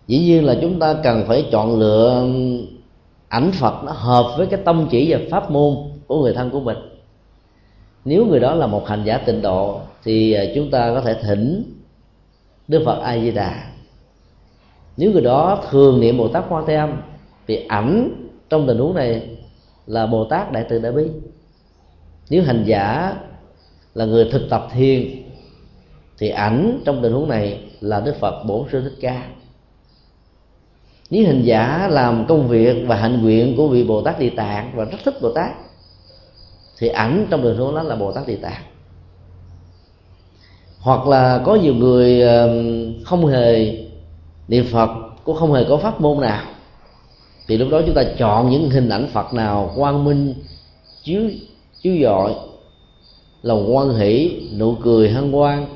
[0.07, 2.27] dĩ nhiên là chúng ta cần phải chọn lựa
[3.29, 6.61] ảnh phật nó hợp với cái tâm chỉ và pháp môn của người thân của
[6.61, 6.77] mình
[8.05, 11.15] nếu người đó là một hành giả tịnh độ, thì à, chúng ta có thể
[11.23, 11.75] thỉnh
[12.69, 13.73] đức phật a di đà
[14.97, 17.03] nếu người đó thường niệm bồ tát quan thế âm,
[17.47, 18.11] thì ảnh
[18.49, 19.29] trong tình huống này
[19.87, 21.07] là bồ tát đại từ đại bi.
[22.31, 23.15] Nếu hành giả
[23.95, 25.07] là người thực tập thiền,
[26.19, 29.29] thì ảnh trong tình huống này là đức phật bổn sư thích ca.
[31.11, 34.73] Nếu hành giả làm công việc và hạnh nguyện của vị bồ tát địa tạng
[34.75, 35.51] và rất thích bồ tát
[36.79, 38.63] thì ảnh trong đường hướng đó là bồ tát địa tạng.
[40.81, 42.23] Hoặc là có nhiều người
[43.05, 43.77] không hề
[44.49, 44.91] niệm phật,
[45.25, 46.45] cũng không hề có pháp môn nào.
[47.49, 50.35] Thì lúc đó chúng ta chọn những hình ảnh phật nào quang minh,
[51.03, 51.23] chiếu
[51.81, 52.35] chiếu dọi,
[53.43, 55.67] lòng quan hỷ, nụ cười hân hoan,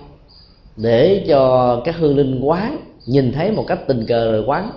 [0.77, 4.71] để cho các hương linh quán nhìn thấy một cách tình cờ rồi quán,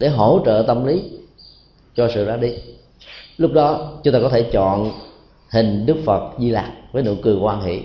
[0.00, 1.02] để hỗ trợ tâm lý
[1.96, 2.54] cho sự ra đi
[3.38, 4.92] lúc đó, chúng ta có thể chọn
[5.52, 7.82] hình đức phật di lạc với nụ cười quan hỷ.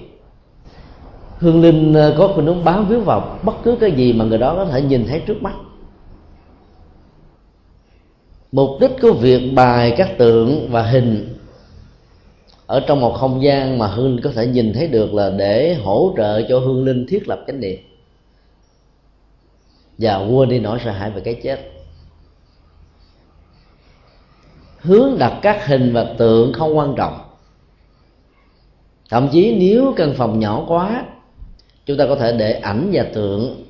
[1.38, 4.38] Hương linh ờ, có khuynh hướng bám víu vào bất cứ cái gì mà người
[4.38, 5.54] đó có thể nhìn thấy trước mắt.
[8.52, 11.38] Mục đích của việc bài các tượng và hình
[12.68, 15.76] ở trong một không gian mà hương linh có thể nhìn thấy được là để
[15.84, 17.80] hỗ trợ cho hương linh thiết lập chánh niệm.
[19.98, 21.73] Và quên đi nỗi sợ hãi về cái chết.
[24.84, 27.20] Hướng đặt các hình và tượng không quan trọng.
[29.10, 31.06] Thậm chí nếu căn phòng nhỏ quá,
[31.86, 33.66] chúng ta có thể để ảnh và tượng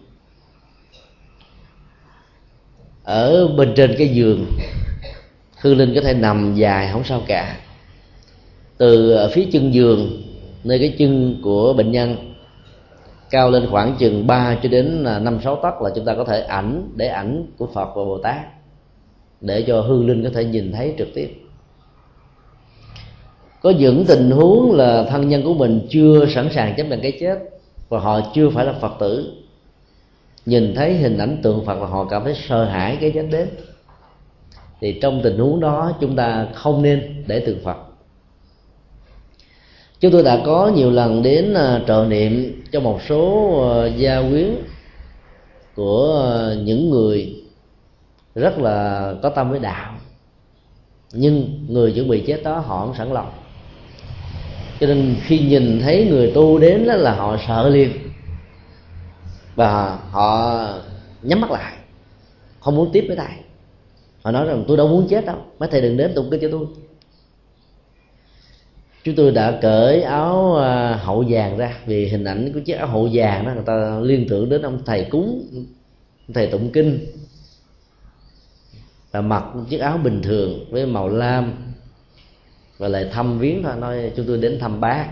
[3.04, 4.46] ở bên trên cái giường.
[5.62, 7.58] Hương linh có thể nằm dài không sao cả.
[8.78, 10.24] Từ phía chân giường,
[10.64, 12.34] nơi cái chân của bệnh nhân,
[13.30, 16.24] cao lên khoảng chừng 3 cho đến à, năm sáu tấc là chúng ta có
[16.24, 18.63] thể ảnh, để ảnh của Phật và Bồ Tát
[19.44, 21.30] để cho hương linh có thể nhìn thấy trực tiếp.
[23.62, 27.12] Có những tình huống là thân nhân của mình chưa sẵn sàng chấp nhận cái
[27.20, 27.40] chết
[27.90, 29.34] và họ chưa phải là phật tử.
[30.46, 33.48] Nhìn thấy hình ảnh tượng phật là họ cảm thấy sợ hãi cái chết đến.
[34.82, 37.78] Thì trong tình huống đó chúng ta không nên để tượng phật.
[40.00, 44.22] Chúng tôi đã có nhiều lần đến à, trợ niệm cho một số à, gia
[44.30, 44.56] quyến
[45.76, 47.43] của à, những người
[48.36, 49.94] rất là có tâm với đạo.
[51.14, 53.32] Nhưng người chuẩn bị chết đó họ không sẵn lòng.
[54.80, 57.92] Cho nên khi nhìn thấy người tu đến đó là họ sợ liền.
[59.56, 60.60] Và họ
[61.22, 61.74] nhắm mắt lại,
[62.60, 63.36] không muốn tiếp với thầy.
[64.22, 66.48] Họ nói rằng, tôi đâu muốn chết đâu, mấy thầy đừng đến tụng kinh cho
[66.52, 66.66] tôi.
[69.04, 72.88] Chúng tôi đã cởi áo à, hậu vàng ra, vì hình ảnh của chiếc áo
[72.88, 75.48] hậu vàng đó, người ta liên tưởng đến ông thầy cúng
[76.34, 77.06] thầy tụng kinh
[79.14, 81.54] và mặc chiếc áo bình thường với màu lam
[82.78, 85.08] và lại thăm viếng thôi, nói chúng tôi đến thăm bác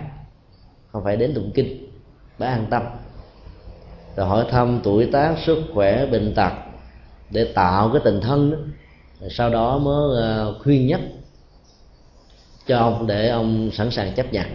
[0.91, 1.85] không phải đến tụng kinh
[2.39, 2.83] bác an tâm.
[4.15, 6.51] Rồi hỏi thăm tuổi tác, sức khỏe, bệnh tật
[7.29, 8.57] để tạo cái tình thân đó.
[9.19, 11.01] Rồi sau đó mới ờ, khuyên nhắc
[12.67, 14.45] cho ông để ông sẵn sàng chấp nhận.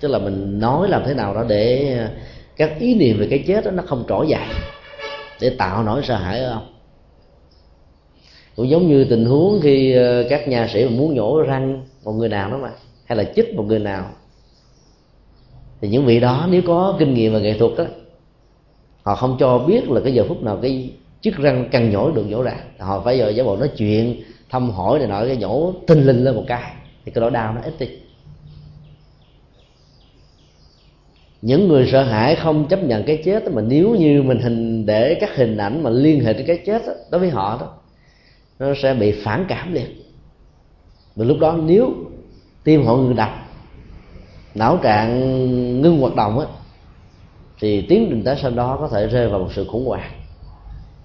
[0.00, 2.08] Tức là mình nói làm thế nào đó để ờ,
[2.56, 4.48] các ý niệm về cái chết đó nó không trỗi dậy,
[5.40, 6.75] để tạo nỗi sợ hãi ở ông
[8.56, 12.28] cũng giống như tình huống khi ờ, các nhà sĩ muốn nhổ răng một người
[12.28, 12.70] nào đó mà
[13.04, 14.10] hay là chích một người nào
[15.80, 17.84] thì những vị đó nếu có kinh nghiệm và nghệ thuật đó
[19.02, 20.90] họ không cho biết là cái giờ phút nào cái
[21.22, 22.54] chiếc răng cần nhổ được nhổ ra.
[22.78, 26.24] Họ phải giờ giả bộ nói chuyện thăm hỏi này nọ cái nhổ tinh linh
[26.24, 26.72] lên một cái
[27.04, 27.88] thì cái đó đau nó ít đi.
[31.42, 35.14] Những người sợ hãi không chấp nhận cái chết mà nếu như mình hình để
[35.20, 37.74] các hình ảnh mà liên hệ đến cái chết đó, đối với họ đó
[38.58, 39.86] nó sẽ bị phản cảm liền.
[41.16, 41.94] Và lúc đó nếu
[42.64, 43.30] tim họ ngừng đập,
[44.54, 46.46] não trạng ngưng hoạt động á,
[47.60, 50.10] thì tiến trình tới sau đó có thể rơi vào một sự khủng hoảng.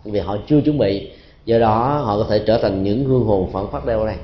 [0.03, 1.11] Vì họ chưa chuẩn bị,
[1.45, 4.15] do đó họ có thể trở thành những hương hồn phản phát đeo đây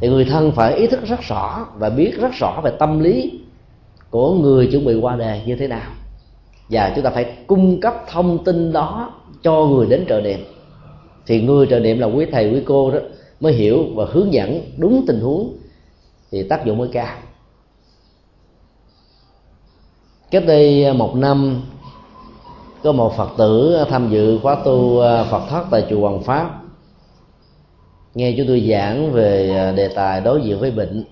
[0.00, 3.40] thì người thân phải ý thức rất rõ và biết rất rõ về tâm lý
[4.10, 5.90] của người chuẩn bị qua đề như thế nào.
[6.70, 10.44] Và chúng ta phải cung cấp thông tin đó cho người đến trợ điểm
[11.26, 12.98] thì người trợ niệm là quý thầy, quý cô đó
[13.40, 15.56] mới hiểu và hướng dẫn đúng tình huống.
[16.30, 17.16] Thì tác dụng mới cao.
[20.30, 21.62] Cách đây à, một năm,
[22.82, 26.62] có một phật tử tham dự khóa tu à, phật thất tại chùa hoàng pháp.
[28.14, 31.04] Nghe chúng tôi giảng về à, đề tài đối diện với bệnh.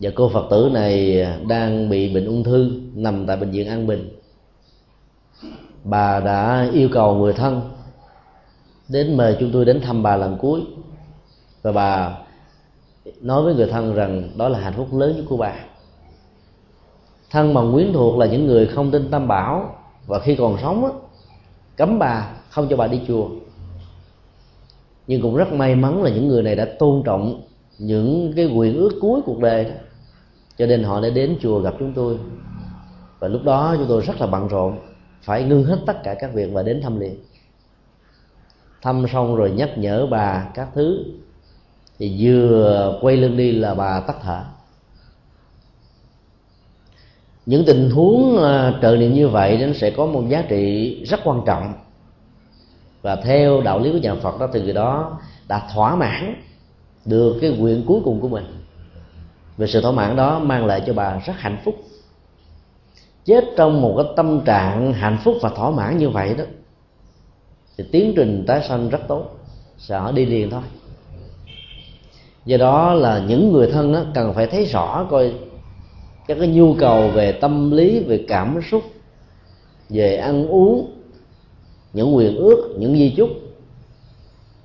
[0.00, 3.86] Và cô phật tử này đang bị bệnh ung thư, nằm tại bệnh viện an
[3.86, 4.08] bình.
[5.84, 7.60] Bà đã yêu cầu người thân
[8.90, 10.60] đến mời chúng tôi đến thăm bà lần cuối.
[11.62, 12.18] Và bà
[13.20, 15.54] nói với người thân rằng đó là hạnh phúc lớn nhất của bà.
[17.30, 19.74] Thân bằng quyến thuộc là những người không tin tam bảo
[20.06, 20.90] và khi còn sống á,
[21.76, 23.28] cấm bà không cho bà đi chùa.
[25.06, 27.42] Nhưng cũng rất may mắn là những người này đã tôn trọng
[27.78, 29.70] những cái quyền ước cuối cuộc đời đó.
[30.58, 32.18] Cho nên họ đã đến chùa gặp chúng tôi.
[33.18, 34.78] Và lúc đó chúng tôi rất là bận rộn
[35.22, 37.16] phải ngưng hết tất cả các việc và đến thăm liền
[38.82, 41.04] thăm xong rồi nhắc nhở bà các thứ,
[41.98, 44.40] thì vừa quay lưng đi là bà tắt thở.
[47.46, 51.20] Những tình huống à, trợ niệm như vậy nó sẽ có một giá trị rất
[51.24, 51.72] quan trọng.
[53.02, 56.34] Và theo đạo lý của nhà Phật đó từ người đó đã thỏa mãn
[57.04, 58.44] được cái nguyện cuối cùng của mình.
[59.56, 61.74] Về sự thỏa mãn đó mang lại cho bà rất hạnh phúc.
[63.24, 66.44] Chết trong một cái tâm trạng hạnh phúc và thỏa mãn như vậy đó
[67.80, 69.24] thì tiến trình tái sanh rất tốt
[69.78, 70.62] sẽ đi liền thôi.
[72.44, 75.32] Do đó là những người thân đó, cần phải thấy rõ coi
[76.26, 78.82] các cái nhu cầu về tâm lý về cảm xúc
[79.88, 80.90] về ăn uống
[81.92, 83.28] những quyền ước những di chúc.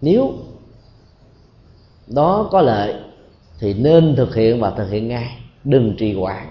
[0.02, 0.34] Nếu
[2.08, 2.96] đó có lợi
[3.60, 6.48] thì nên thực hiện và thực hiện ngay đừng trì hoãn.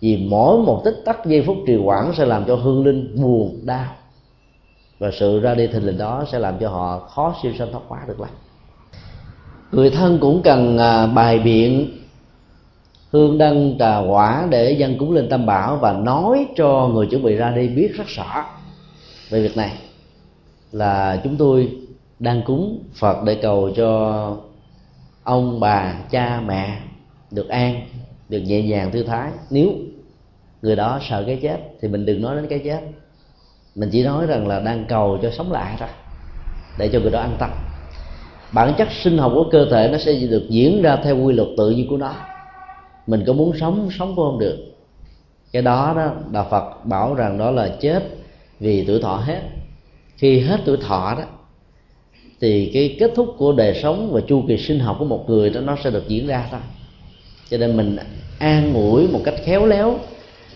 [0.00, 3.60] Vì mỗi một tích tắc giây phút trì hoãn sẽ làm cho hương linh buồn
[3.64, 3.86] đau
[5.02, 7.82] và sự ra đi thình lình đó sẽ làm cho họ khó siêu sanh thoát
[7.88, 8.30] hóa được lắm
[9.72, 11.98] người thân cũng cần à, bài biện
[13.12, 17.22] hương đăng trà quả để dân cúng lên tam bảo và nói cho người chuẩn
[17.22, 18.44] bị ra đi biết rất rõ
[19.30, 19.72] về việc này.
[20.72, 21.78] Là chúng tôi
[22.18, 24.36] đang cúng phật để cầu cho
[25.22, 26.78] ông bà, cha, mẹ
[27.30, 27.86] được an,
[28.28, 29.30] được nhẹ nhàng thư thái.
[29.50, 29.72] Nếu
[30.62, 32.80] người đó sợ cái chết thì mình đừng nói đến cái chết
[33.74, 35.88] mình chỉ nói rằng là đang cầu cho sống lại thôi,
[36.78, 37.50] để cho người đó an tâm.
[38.52, 41.48] Bản chất sinh học của cơ thể nó sẽ được diễn ra theo quy luật
[41.56, 42.14] tự nhiên của nó.
[43.06, 44.58] Mình có muốn sống sống cũng không được.
[45.52, 48.02] Cái đó đó, đạo phật bảo rằng đó là chết
[48.60, 49.40] vì tuổi thọ hết.
[50.16, 51.24] Khi hết tuổi thọ đó,
[52.40, 55.50] thì cái kết thúc của đời sống và chu kỳ sinh học của một người
[55.50, 56.60] đó, nó sẽ được diễn ra thôi.
[57.50, 57.96] Cho nên mình
[58.38, 59.98] an ủi một cách khéo léo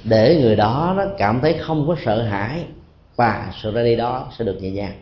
[0.05, 2.65] để người đó nó cảm thấy không có sợ hãi
[3.17, 4.93] và sự ra đi đó sẽ được nhẹ nhàng.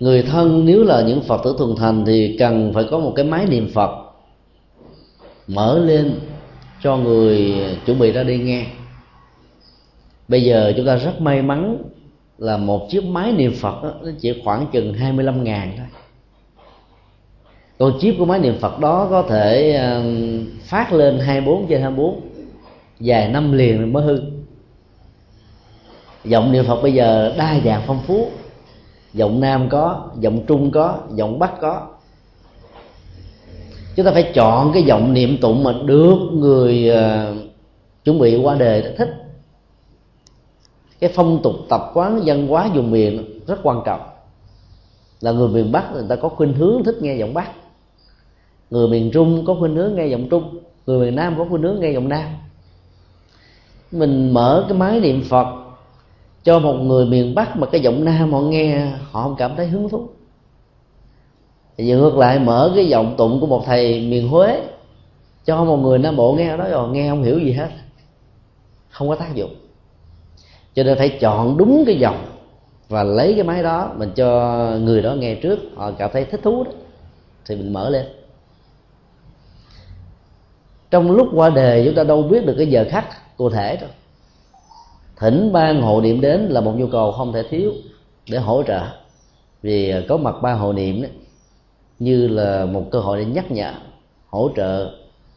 [0.00, 3.24] Người thân nếu là những phật tử thuần thành thì cần phải có một cái
[3.24, 3.90] máy niệm phật
[5.46, 6.20] mở lên
[6.82, 7.54] cho người
[7.86, 8.66] chuẩn bị ra đi nghe.
[10.28, 11.78] Bây giờ chúng ta rất may mắn
[12.38, 15.86] là một chiếc máy niệm phật đó, nó chỉ khoảng chừng 25 ngàn thôi.
[17.78, 19.80] Còn chip của máy niệm phật đó có thể
[20.60, 22.20] phát lên 24 trên 24
[23.00, 24.20] dài năm liền mới hư
[26.28, 28.28] giọng niệm phật bây giờ đa dạng phong phú.
[29.14, 31.86] Giọng nam có giọng trung có giọng bắc có.
[33.96, 37.36] Chúng ta phải chọn cái giọng niệm tụng mà được người uh,
[38.04, 39.08] chuẩn bị qua đề thích.
[41.00, 44.00] Cái phong tục tập quán văn hóa dùng miền rất quan trọng.
[45.20, 47.50] Là người miền bắc người ta có khuynh hướng thích nghe giọng bắc.
[48.70, 50.60] Người miền trung có khuynh hướng nghe giọng trung.
[50.86, 52.26] Người miền nam có khuynh hướng nghe giọng nam.
[53.92, 55.65] Mình mở cái máy niệm phật
[56.46, 59.66] cho một người miền bắc mà cái giọng nam họ nghe, họ không cảm thấy
[59.66, 60.08] hứng thú.
[61.76, 64.62] Thì ngược lại, mở cái giọng tụng của một thầy miền huế,
[65.44, 67.68] cho một người nam bộ nghe đó rồi nghe không hiểu gì hết.
[68.90, 69.54] Không có tác dụng.
[70.74, 72.26] Cho nên phải chọn đúng cái giọng
[72.88, 76.40] và lấy cái máy đó, mình cho người đó nghe trước, họ cảm thấy thích
[76.42, 76.70] thú đó,
[77.46, 78.06] thì mình mở lên.
[80.90, 83.90] Trong lúc qua đề chúng ta đâu biết được cái giờ khắc cụ thể đâu
[85.16, 87.72] thỉnh ban hộ niệm đến là một nhu cầu không thể thiếu
[88.30, 88.80] để hỗ trợ.
[89.62, 91.08] Vì có mặt ba hộ niệm đó,
[91.98, 93.72] như là một cơ hội để nhắc nhở
[94.28, 94.90] hỗ trợ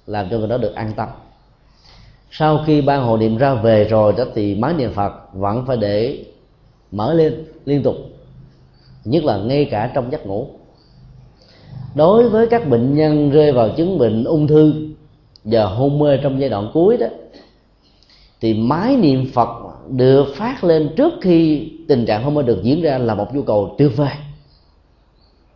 [0.07, 1.09] làm cho người đó được an tâm.
[2.31, 5.77] Sau khi ban hộ niệm ra về rồi đó thì máy niệm phật vẫn phải
[5.77, 6.25] để
[6.91, 7.95] mở lên liên tục
[9.05, 10.47] nhất là ngay cả trong giấc ngủ.
[11.95, 14.73] Đối với các bệnh nhân rơi vào chứng bệnh ung thư
[15.43, 17.07] và hôn mê trong giai đoạn cuối đó
[18.41, 19.49] thì máy niệm phật
[19.89, 23.41] được phát lên trước khi tình trạng hôn mê được diễn ra là một nhu
[23.41, 24.13] cầu tuyệt vời.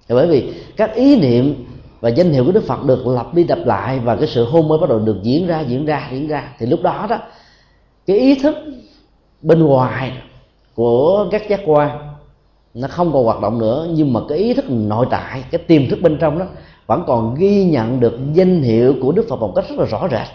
[0.09, 1.65] Bởi vì các ý niệm
[1.99, 4.67] và danh hiệu của đức phật được lặp đi lặp lại và cái sự hôn
[4.67, 7.17] mê bắt đầu được diễn ra diễn ra diễn ra, thì lúc đó đó,
[8.07, 8.55] cái ý thức
[9.41, 10.11] bên ngoài
[10.75, 12.13] của các giác quan
[12.73, 15.89] nó không còn hoạt động nữa, nhưng mà cái ý thức nội tại, cái tiềm
[15.89, 16.45] thức bên trong đó
[16.87, 20.07] vẫn còn ghi nhận được danh hiệu của đức phật một cách rất là rõ
[20.11, 20.27] rệt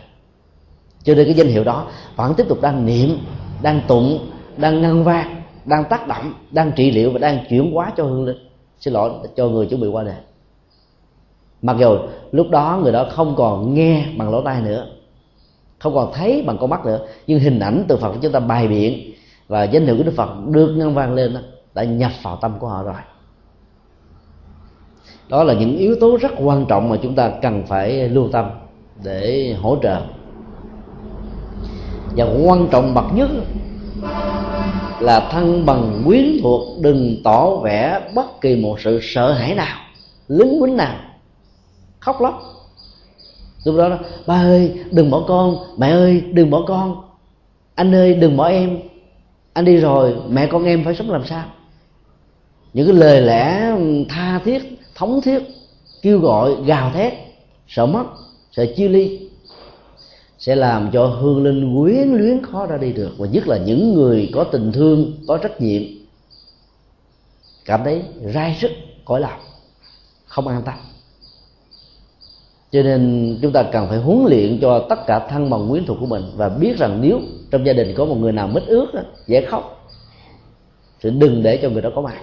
[1.08, 1.86] cho nên cái danh hiệu đó
[2.16, 3.18] vẫn tiếp tục đang niệm
[3.62, 7.92] đang tụng đang ngân vang đang tác động đang trị liệu và đang chuyển hóa
[7.96, 8.36] cho hương linh.
[8.80, 10.14] Xin lỗi cho người chuẩn bị qua đời
[11.62, 11.96] mặc dù
[12.32, 14.86] lúc đó người đó không còn nghe bằng lỗ tai nữa
[15.78, 18.68] không còn thấy bằng con mắt nữa nhưng hình ảnh từ phật chúng ta bài
[18.68, 19.12] biện
[19.48, 21.40] và danh hiệu của đức phật được ngân vang lên đó,
[21.74, 22.94] đã nhập vào tâm của họ rồi.
[25.28, 28.50] Đó là những yếu tố rất quan trọng mà chúng ta cần phải lưu tâm
[29.04, 30.00] để hỗ trợ
[32.18, 33.30] và quan trọng bậc nhất
[35.00, 39.76] là thân bằng quyến thuộc đừng tỏ vẻ bất kỳ một sự sợ hãi nào
[40.28, 40.94] lính quýnh nào
[42.00, 42.42] khóc lóc.
[43.64, 47.02] Lúc đó, đó ba ơi đừng bỏ con mẹ ơi đừng bỏ con
[47.74, 48.78] anh ơi đừng bỏ em
[49.52, 51.44] anh đi rồi mẹ con em phải sống làm sao?
[52.72, 53.72] Những cái lời lẽ
[54.08, 55.42] tha thiết thống thiết
[56.02, 57.12] kêu gọi gào thét
[57.68, 58.04] sợ mất
[58.52, 59.27] sợ chia ly
[60.38, 63.94] sẽ làm cho hương linh quyến luyến khó ra đi được, và nhất là những
[63.94, 65.82] người có tình thương, có trách nhiệm.
[67.64, 68.02] Cảm thấy
[68.34, 68.70] rai sức,
[69.04, 69.40] cõi lòng,
[70.26, 70.74] không an tâm.
[72.70, 75.96] Cho nên chúng ta cần phải huấn luyện cho tất cả thân bằng quyến thuộc
[76.00, 77.20] của mình, và biết rằng nếu
[77.50, 78.86] trong gia đình có một người nào mít ướt
[79.26, 79.90] dễ khóc
[81.00, 82.16] thì đừng để cho người đó có mặt.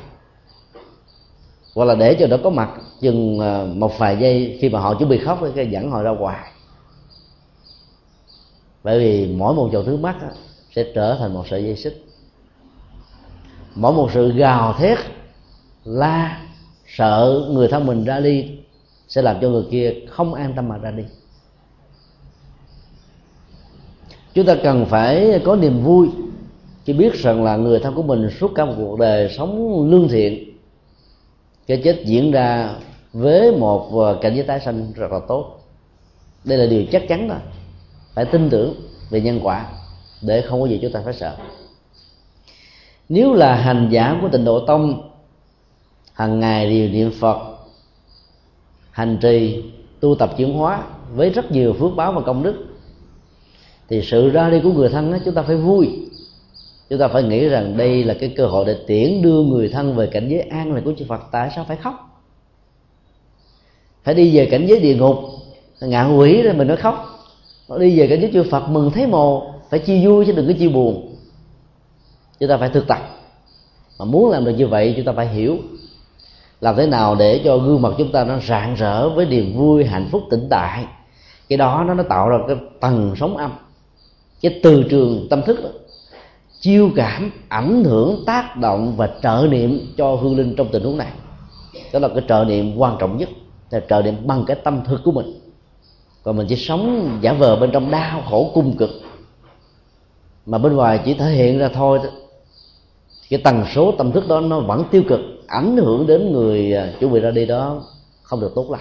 [1.76, 2.70] Hoặc là để cho nó có mặt
[3.02, 6.12] chừng à, một vài giây khi mà họ chuẩn bị khóc, cái dẫn họ ra
[6.12, 6.52] ngoài
[8.86, 10.16] bởi vì mỗi một dòng nước mắt
[10.76, 12.06] sẽ trở thành một sợi dây xích.
[13.76, 14.98] Mỗi một sự gào thét,
[15.84, 16.42] la,
[16.88, 18.52] sợ người thân mình ra đi
[19.08, 21.04] sẽ làm cho người kia không an tâm mà ra đi.
[24.34, 26.10] Chúng ta cần phải có niềm vui
[26.86, 30.08] khi biết rằng là người thân của mình suốt cả một cuộc đời sống lương
[30.08, 30.58] thiện,
[31.68, 32.76] cái chết diễn ra
[33.14, 35.60] với một ờ, cảnh giới tái sanh rất là tốt.
[36.44, 37.38] Đây là điều chắc chắn đó
[38.16, 38.76] phải tin tưởng
[39.10, 39.66] về nhân quả
[40.22, 41.36] để không có gì chúng ta phải sợ.
[43.10, 45.10] Nếu là hành giả của tịnh độ tông
[46.14, 47.38] hàng ngày đều niệm phật
[48.92, 49.64] hành trì
[50.00, 52.66] tu tập chuyển hóa với rất nhiều phước báo và công đức
[53.90, 55.90] thì sự ra đi của người thân đó, chúng ta phải vui.
[56.90, 59.96] Chúng ta phải nghĩ rằng đây là cái cơ hội để tiễn đưa người thân
[59.96, 61.22] về cảnh giới an lành của chư Phật.
[61.32, 62.24] Tại sao phải khóc?
[64.04, 65.18] Phải đi về cảnh giới địa ngục
[65.82, 67.15] ngạ quỷ rồi mình mới khóc
[67.70, 70.48] nó đi về cảnh giới chư Phật mừng thấy mồ phải chi vui chứ đừng
[70.48, 71.16] có chi buồn.
[72.40, 73.00] Chúng ta phải thực tập.
[74.00, 75.58] Mà muốn làm được như vậy chúng ta phải hiểu.
[76.62, 79.86] Làm thế nào để cho gương mặt chúng ta nó rạng rỡ với niềm vui
[79.86, 80.86] hạnh phúc tĩnh tại.
[81.50, 83.52] Cái đó nó nó tạo ra cái tầng sống âm.
[84.42, 85.70] Cái từ trường tâm thức đó,
[86.60, 90.98] chiêu cảm ảnh hưởng tác động và trợ niệm cho hương linh trong tình huống
[90.98, 91.12] này.
[91.94, 93.30] Đó là cái trợ niệm quan trọng nhất.
[93.70, 95.40] Là trợ niệm bằng cái tâm thức của mình
[96.26, 98.90] còn mình chỉ sống giả vờ bên trong đau khổ cung cực.
[100.46, 102.00] Mà bên ngoài chỉ thể hiện ra thôi.
[103.22, 106.74] Thì cái tần số tâm thức đó nó vẫn tiêu cực, ảnh hưởng đến người
[106.74, 107.84] à, chuẩn bị ra đi đó
[108.24, 108.80] không được tốt lắm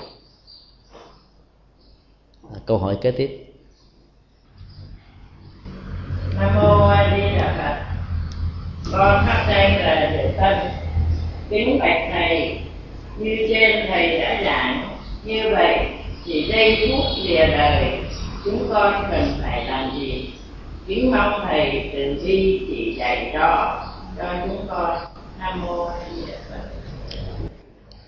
[2.55, 3.55] à, câu hỏi kế tiếp.
[6.41, 7.95] Nam mô a di đà phật.
[8.93, 10.59] Con khắp đây là đệ tân
[11.51, 12.59] kính bạch thầy,
[13.19, 17.99] như trên thầy đã giảng như vậy chỉ đây phút lìa đời,
[18.45, 20.31] chúng con cần phải làm gì?
[20.87, 23.81] Kính mong thầy từ bi chỉ dạy cho
[24.19, 24.99] cho chúng con.
[25.39, 26.69] Nam mô a di đà phật.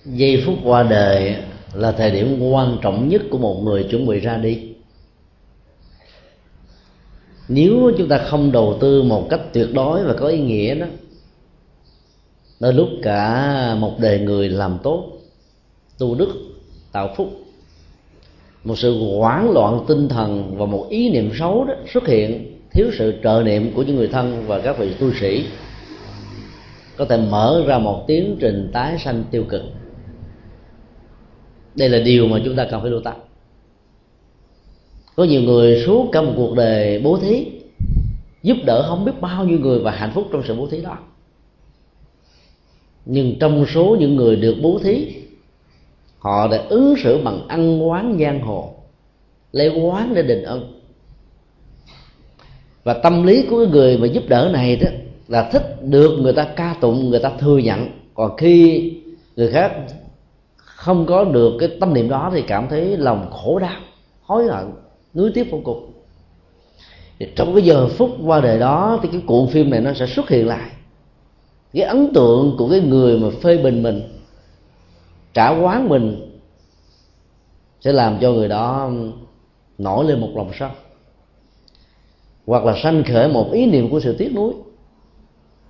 [0.05, 1.35] Giây phút qua đời
[1.73, 4.63] là thời điểm quan trọng nhất của một người chuẩn bị ra đi.
[7.47, 10.85] Nếu chúng ta không đầu tư một cách tuyệt đối và có ý nghĩa đó
[12.59, 15.03] đôi lúc cả một đời người làm tốt,
[15.97, 16.29] tu đức,
[16.91, 17.46] tạo phúc
[18.67, 22.87] một sự hoảng loạn tinh thần và một ý niệm xấu đó xuất hiện, thiếu
[22.97, 25.45] sự trợ niệm của những người thân và các vị tu sĩ.
[26.97, 29.61] Có thể mở ra một tiến trình tái sanh tiêu cực.
[31.75, 33.13] Đây là điều mà chúng ta cần phải lưu tâm.
[35.15, 37.45] Có nhiều người suốt cả một cuộc đời bố thí,
[38.43, 40.97] giúp đỡ không biết bao nhiêu người và hạnh phúc trong sự bố thí đó.
[43.05, 45.15] Nhưng trong số những người được bố thí
[46.19, 48.73] họ đã ứng xử bằng ăn quán giang hồ.
[49.51, 50.81] Lấy quán để đền ơn.
[52.83, 54.87] Và tâm lý của người mà giúp đỡ này đó
[55.27, 57.87] là thích được người ta ca tụng, người ta thừa nhận.
[58.13, 58.93] Còn khi
[59.35, 59.71] người khác
[60.57, 63.81] không có được cái tâm niệm đó thì cảm thấy lòng khổ đau,
[64.21, 64.71] hối hận,
[65.13, 65.91] nuối tiếc vô cùng.
[67.19, 70.05] Thì trong cái giờ phút qua đời đó thì cái cuộn phim này nó sẽ
[70.07, 70.69] xuất hiện lại.
[71.73, 74.01] Cái ấn tượng của cái người mà phê bình mình
[75.37, 76.37] trả quán mình
[77.79, 78.89] sẽ làm cho người đó
[79.77, 80.71] nổi lên một lòng sân.
[82.47, 84.53] Hoặc là sanh khởi một ý niệm của sự tiếc nuối.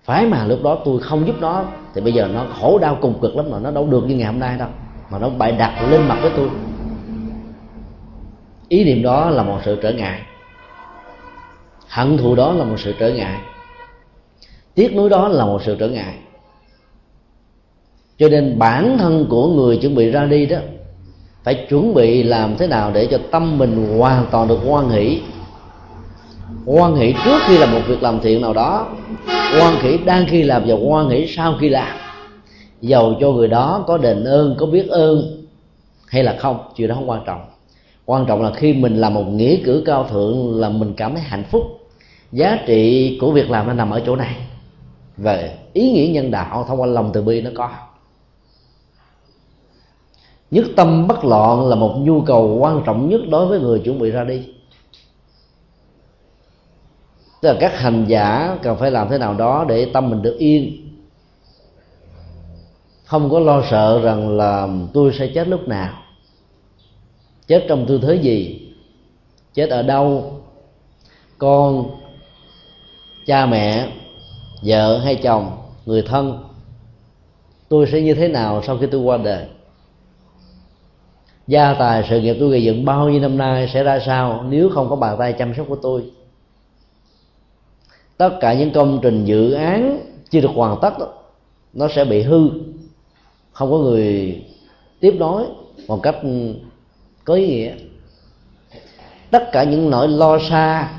[0.04, 3.20] Phải mà lúc đó tôi không giúp nó, thì bây giờ nó khổ đau cùng
[3.22, 4.70] cực lắm mà nó đâu được như ngày hôm nay đâu.
[5.10, 6.50] Mà nó bày đặt lên mặt với tôi.
[8.70, 10.22] Ý niệm đó là một sự trở ngại.
[11.88, 13.40] Hận thù đó là một sự trở ngại.
[14.76, 16.16] Tiếc nuối đó là một sự trở ngại
[18.18, 20.58] cho nên bản thân của người chuẩn bị ra đi đó,
[21.44, 25.20] phải chuẩn bị làm thế nào để cho tâm mình hoàn toàn được hoan hỷ.
[26.66, 28.88] Hoan hỷ trước khi làm một việc làm thiện nào đó,
[29.60, 31.98] hoan hỷ đang khi làm và hoan hỷ sau khi làm.
[32.82, 35.44] Dầu cho người đó có đền ơn, có biết ơn
[36.08, 37.42] hay là không, chuyện đó không quan trọng.
[38.06, 41.24] Quan trọng là khi mình làm một nghĩa cử cao thượng là mình cảm thấy
[41.24, 41.62] hạnh phúc.
[42.32, 44.36] Giá trị của việc làm nó nằm ở chỗ này.
[45.18, 47.70] Về ý nghĩa nhân đạo thông qua lòng từ bi nó có
[50.52, 54.00] nhất tâm bất loạn là một nhu cầu quan trọng nhất đối với người chuẩn
[54.00, 54.48] bị ra đi.
[57.42, 60.38] Tức là các hành giả cần phải làm thế nào đó để tâm mình được
[60.38, 60.88] yên.
[63.06, 65.94] Không có lo sợ rằng là tôi sẽ chết lúc nào.
[67.48, 68.62] Chết trong tư thế gì?
[69.54, 70.34] Chết ở đâu?
[71.38, 71.90] Con,
[73.26, 73.92] cha mẹ,
[74.62, 75.52] vợ hay chồng,
[75.86, 76.44] người thân?
[77.70, 79.46] Tôi sẽ như thế nào sau khi tôi qua đời?
[81.48, 84.70] Gia tài sự nghiệp tôi gây dựng bao nhiêu năm nay sẽ ra sao nếu
[84.70, 86.04] không có bàn tay chăm sóc của tôi?
[88.18, 91.08] Tất cả những công trình dự án chưa được hoàn tất đó,
[91.74, 92.50] nó sẽ bị hư.
[93.52, 94.42] Không có người
[95.00, 95.46] tiếp nối
[95.88, 96.16] một cách
[97.24, 97.72] có ý nghĩa.
[99.32, 100.94] Tất cả những nỗi lo xa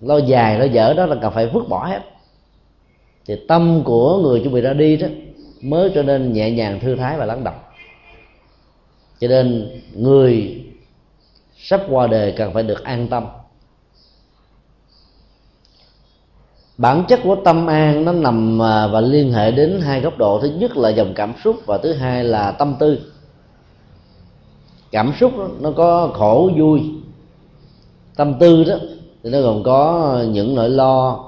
[0.00, 2.00] lo dài lo dở đó là cần phải vứt bỏ hết.
[3.26, 5.06] Thì tâm của người chuẩn bị ra đi đó
[5.62, 7.58] mới trở nên nhẹ nhàng thư thái và lắng động
[9.20, 10.64] cho nên người
[11.56, 13.26] sắp qua đời cần phải được an tâm.
[16.78, 20.40] Bản chất của tâm an nó nằm à, và liên hệ đến hai góc độ.
[20.42, 23.12] Thứ nhất là dòng cảm xúc và thứ hai là tâm tư.
[24.90, 26.80] Cảm xúc nó có khổ, vui.
[28.16, 28.74] Tâm tư đó,
[29.22, 31.24] thì nó gồm có những nỗi lo,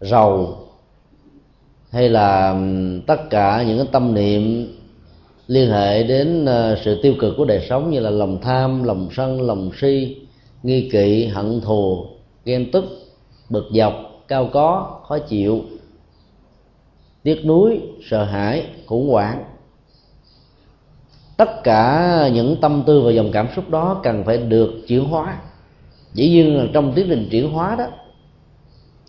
[0.00, 0.58] rầu,
[1.90, 2.60] hay là
[3.06, 4.72] tất cả những cái tâm niệm
[5.46, 9.08] liên hệ đến ờ, sự tiêu cực của đời sống như là lòng tham, lòng
[9.12, 10.16] sân, lòng si,
[10.62, 12.06] nghi kỵ, hận thù,
[12.44, 12.84] ghen tức,
[13.50, 13.94] bực dọc,
[14.28, 15.60] cao có, khó chịu,
[17.22, 17.80] tiếc nuối,
[18.10, 19.44] sợ hãi, khủng hoảng.
[21.36, 25.40] Tất cả những tâm tư và dòng cảm xúc đó cần phải được chuyển hóa.
[26.14, 27.86] Dĩ nhiên là trong tiến trình chuyển hóa đó,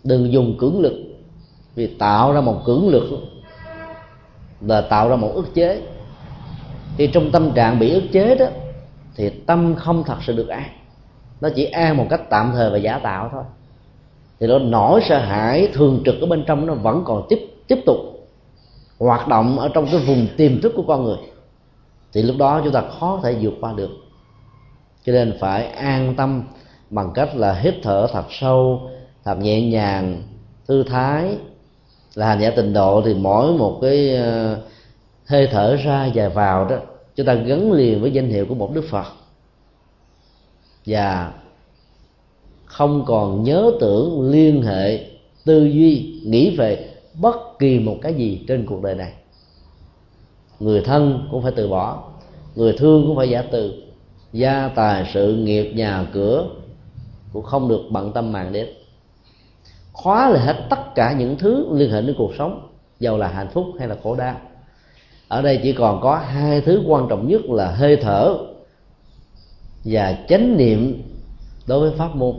[0.04, 0.94] đừng dùng cưỡng lực,
[1.74, 3.04] vì tạo ra một cưỡng lực
[4.60, 5.82] là tạo ra một ức chế
[6.98, 8.46] thì trong tâm trạng bị ức chế đó,
[9.16, 10.70] thì tâm không thật sự được an.
[11.40, 13.42] Nó chỉ an một cách tạm thời và giả tạo thôi.
[14.40, 17.78] Thì nó nỗi sợ hãi thường trực ở bên trong nó vẫn còn tiếp tiếp
[17.86, 17.96] tục
[18.98, 21.18] hoạt động ở trong cái vùng tiềm thức của con người.
[22.12, 23.90] Thì lúc đó chúng ta khó thể vượt qua được.
[25.04, 26.42] Cho nên phải an tâm
[26.90, 28.80] bằng cách là hít thở thật sâu,
[29.24, 30.22] thật nhẹ nhàng,
[30.68, 31.36] thư thái.
[32.14, 34.58] Là hành giả tình độ thì mỗi một cái ờ,
[35.28, 36.76] hơi thở ra và vào đó,
[37.16, 39.06] chúng ta gắn liền với danh hiệu của một đức phật.
[40.86, 41.32] Và
[42.64, 45.06] không còn nhớ tưởng liên hệ,
[45.44, 49.12] tư duy, nghĩ về bất kỳ một cái gì trên cuộc đời này.
[50.60, 52.10] Người thân cũng phải từ bỏ,
[52.54, 53.82] người thương cũng phải giả từ.
[54.32, 56.46] Gia tài, sự nghiệp, nhà cửa
[57.32, 58.68] cũng không được bận tâm màng đến.
[59.92, 62.68] Khóa lại hết tất cả những thứ liên hệ đến cuộc sống,
[63.00, 64.36] giàu là hạnh phúc hay là khổ đau
[65.28, 68.36] ở đây chỉ còn có hai thứ quan trọng nhất là hơi thở
[69.84, 71.02] và chánh niệm
[71.66, 72.34] đối với pháp môn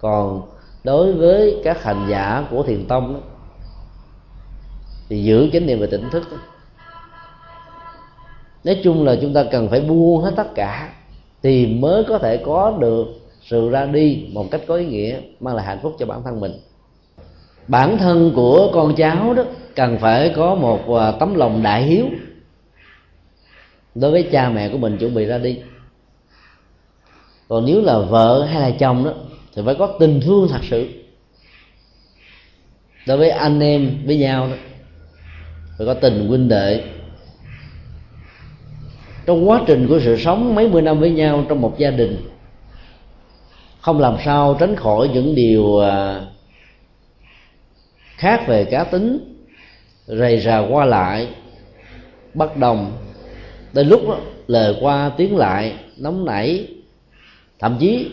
[0.00, 0.42] còn
[0.84, 3.20] đối với các hành giả của thiền tông đó,
[5.08, 6.36] thì giữ chánh niệm và tỉnh thức đó.
[8.64, 10.92] nói chung là chúng ta cần phải buông hết tất cả
[11.42, 13.06] thì mới có thể có được
[13.42, 16.40] sự ra đi một cách có ý nghĩa mang lại hạnh phúc cho bản thân
[16.40, 16.52] mình
[17.68, 19.42] bản thân của con cháu đó
[19.76, 22.06] cần phải có một à, tấm lòng đại hiếu
[23.94, 25.58] đối với cha mẹ của mình chuẩn bị ra đi.
[27.48, 29.12] Còn nếu là vợ hay là chồng đó,
[29.54, 30.88] thì phải có tình thương thật sự
[33.06, 34.56] đối với anh em, với nhau đó.
[35.78, 36.84] Phải có tình huynh đệ.
[39.26, 42.28] Trong quá trình của sự sống mấy mươi năm với nhau trong một gia đình,
[43.80, 46.20] không làm sao tránh khỏi những điều à,
[48.16, 49.33] khác về cá tính
[50.06, 51.28] rầy rà qua lại
[52.34, 52.98] bất đồng.
[53.72, 56.68] Đến lúc đó, lời qua tiếng lại nóng nảy.
[57.58, 58.10] Thậm chí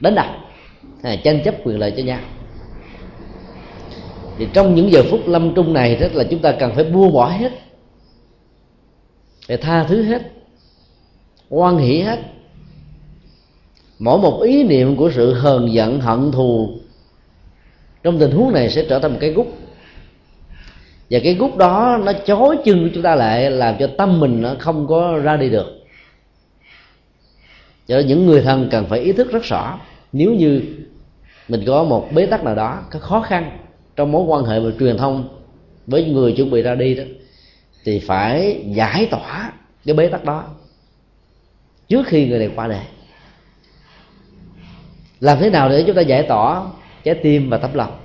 [0.00, 0.26] đánh đập
[1.02, 2.20] hay tranh chấp quyền lợi cho nhau.
[4.38, 7.12] Thì trong những giờ phút lâm trung này rất là chúng ta cần phải buông
[7.12, 7.52] bỏ hết.
[9.48, 10.22] Để tha thứ hết.
[11.48, 12.18] Quan hỷ hết.
[13.98, 16.70] Mỗi một ý niệm của sự hờn giận hận thù
[18.02, 19.46] trong tình huống này sẽ trở thành một cái gút
[21.12, 24.42] và cái gút đó nó chối chân của chúng ta lại, làm cho tâm mình
[24.42, 25.84] nó không có ra đi được.
[27.86, 29.78] Cho nên những người thân cần phải ý thức rất rõ,
[30.12, 30.62] nếu như
[31.48, 33.58] mình có một bế tắc nào đó, có khó khăn
[33.96, 35.28] trong mối quan hệ và truyền thông
[35.86, 37.04] với người chuẩn bị ra đi đó,
[37.84, 39.52] thì phải giải tỏa
[39.84, 40.44] cái bế tắc đó
[41.88, 42.84] trước khi người này qua đời.
[45.20, 46.62] Làm thế nào để chúng ta giải tỏa
[47.04, 48.01] trái tim và tấm lòng?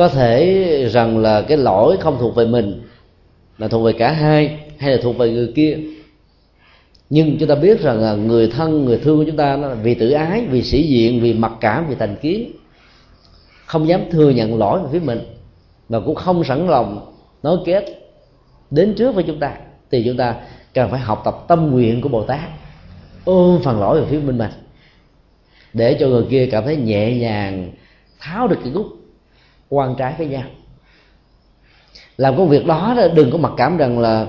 [0.00, 2.82] Có thể rằng là cái lỗi không thuộc về mình
[3.58, 5.78] là thuộc về cả hai, hay là thuộc về người kia.
[7.10, 9.94] Nhưng chúng ta biết rằng là người thân, người thương của chúng ta nó vì
[9.94, 12.52] tự ái, vì sĩ diện, vì mặc cảm, vì thành kiến.
[13.66, 15.20] Không dám thừa nhận lỗi về phía mình,
[15.88, 17.84] và cũng không sẵn lòng nói kết
[18.70, 19.52] đến trước với chúng ta,
[19.90, 20.34] thì chúng ta
[20.74, 22.48] cần phải học tập tâm nguyện của bồ tát,
[23.24, 24.50] ôm phần lỗi về phía bên mình
[25.72, 27.70] để cho người kia cảm thấy nhẹ nhàng,
[28.20, 28.99] tháo được cái gút
[29.70, 30.42] quan trái với nhau.
[32.16, 34.26] Làm công việc đó đừng có mặc cảm rằng là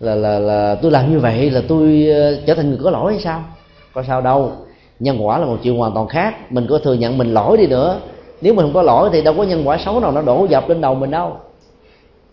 [0.00, 3.12] là là là tôi làm như vậy là tôi ờ, trở thành người có lỗi
[3.12, 3.44] hay sao?
[3.92, 4.52] Có sao đâu.
[5.00, 6.52] Nhân quả là một chuyện hoàn toàn khác.
[6.52, 8.00] Mình có thừa nhận mình lỗi đi nữa.
[8.40, 10.68] Nếu mình không có lỗi thì đâu có nhân quả xấu nào nó đổ dập
[10.68, 11.36] lên đầu mình đâu.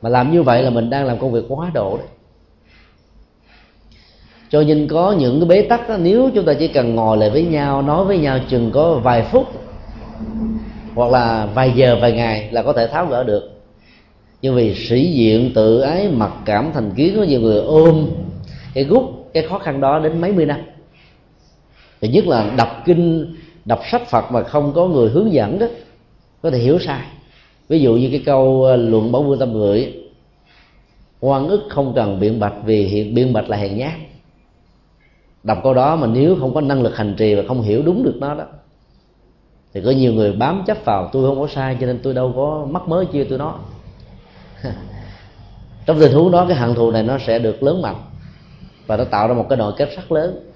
[0.01, 2.07] Mà làm như vậy là mình đang làm công việc quá độ đấy.
[4.49, 7.29] Cho nên có những cái bế tắc đó, nếu chúng ta chỉ cần ngồi lại
[7.29, 9.47] với nhau nói với nhau chừng có vài phút
[10.95, 13.51] hoặc là vài giờ, vài ngày là có thể tháo gỡ được.
[14.41, 18.09] Nhưng vì sĩ diện tự ái mặc cảm thành kiến, có nhiều người ôm
[18.73, 20.59] cái gút, cái khó khăn đó đến mấy mươi năm.
[22.01, 23.35] Và nhất là đọc kinh,
[23.65, 25.67] đọc sách phật mà không có người hướng dẫn đó,
[26.41, 27.01] có thể hiểu sai.
[27.69, 29.93] Ví dụ như cái câu ờ, luận bảo vương tâm gửi
[31.19, 33.93] quan ức không cần biện bạch vì hiện, biện bạch là hèn nhát.
[35.43, 38.03] Đọc câu đó mà nếu không có năng lực hành trì và không hiểu đúng
[38.03, 38.45] được nó đó
[39.73, 42.33] thì có nhiều người bám chấp vào, tôi không có sai cho nên tôi đâu
[42.35, 43.59] có mắc mới chia tôi nó.
[45.85, 47.95] Trong tình huống đó, cái hận thù này nó sẽ được lớn mạnh
[48.87, 50.49] và nó tạo ra một cái nội kết rất lớn.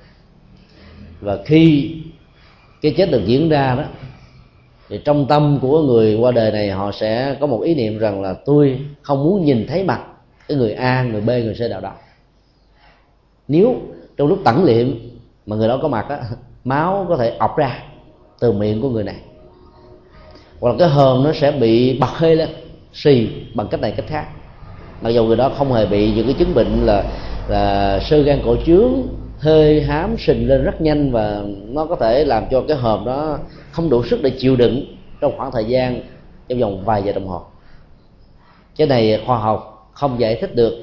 [1.21, 1.91] Và khi
[2.81, 3.83] cái chết được diễn ra đó,
[4.89, 8.21] thì trong tâm của người qua đời này, họ sẽ có một ý niệm rằng
[8.21, 10.01] là tôi không muốn nhìn thấy mặt
[10.47, 11.91] cái người a, người b, người c nào đó
[13.47, 13.75] nếu
[14.17, 14.99] trong lúc tẩn liệm
[15.45, 16.21] mà người đó có mặt á,
[16.63, 17.83] máu có thể ọc ra
[18.45, 19.15] từ miệng của người này.
[20.59, 22.49] Hoặc là cái hòm nó sẽ bị bật hơi lên,
[22.93, 24.25] xì, bằng cách này cách khác.
[25.01, 27.03] Mặc dù người đó không hề bị những cái chứng bệnh là
[27.47, 28.93] là sơ gan cổ trướng,
[29.39, 33.39] hơi hám sình lên rất nhanh và nó có thể làm cho cái hòm đó
[33.71, 34.85] không đủ sức để chịu đựng
[35.21, 36.01] trong khoảng thời gian
[36.47, 37.41] trong vòng vài giờ đồng hồ.
[38.77, 40.73] Cái này khoa học không giải thích được,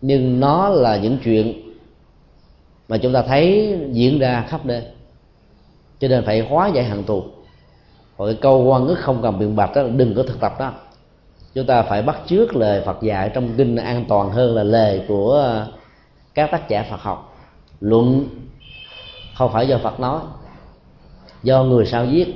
[0.00, 1.52] nhưng nó là những chuyện
[2.88, 4.82] mà chúng ta thấy diễn ra khắp nơi
[6.02, 7.22] cho nên phải hóa giải hận thù
[8.16, 10.72] và cái câu quan ức không cần biện bạch đó, đừng có thực tập đó.
[11.54, 15.02] Chúng ta phải bắt chước lời Phật dạy trong kinh an toàn hơn là lời
[15.08, 15.56] của
[16.34, 17.36] các tác giả Phật học.
[17.80, 18.26] Luận
[19.34, 20.20] không phải do Phật nói,
[21.42, 22.34] do người sao viết.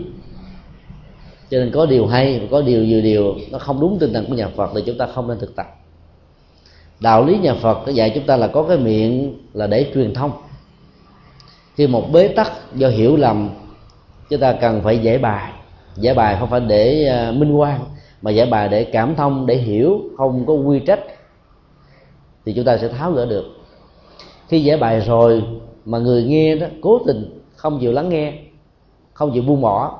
[1.51, 4.27] Cho nên có điều hay và có điều nhiều điều nó không đúng tinh thần
[4.29, 5.67] của nhà Phật thì chúng ta không nên thực tập.
[7.01, 10.33] Đạo lý nhà Phật dạy chúng ta là có cái miệng là để truyền thông
[11.77, 13.51] khi một bế tắc do hiểu lầm,
[14.31, 15.53] chúng ta cần phải giải bài.
[15.97, 17.81] Giải bài không phải để à, minh quan
[18.22, 21.01] mà giải bài để cảm thông, để hiểu, không có quy trách,
[22.45, 23.45] thì chúng ta sẽ tháo gỡ được.
[24.49, 25.45] Khi giải bài rồi
[25.85, 28.33] mà người nghe đó cố tình không chịu lắng nghe,
[29.12, 29.99] không chịu buông bỏ,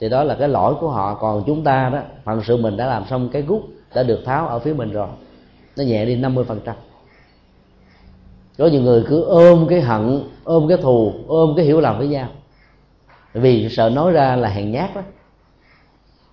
[0.00, 1.14] thì đó là cái lỗi của họ.
[1.14, 3.62] Còn chúng ta đó phần sự mình đã làm xong cái gút,
[3.94, 5.08] đã được tháo ở phía mình rồi,
[5.76, 6.74] nó nhẹ đi 50% phần trăm
[8.58, 12.08] có nhiều người cứ ôm cái hận ôm cái thù ôm cái hiểu lầm với
[12.08, 12.28] nhau.
[13.34, 15.02] Vì sợ nói ra là hèn nhát đó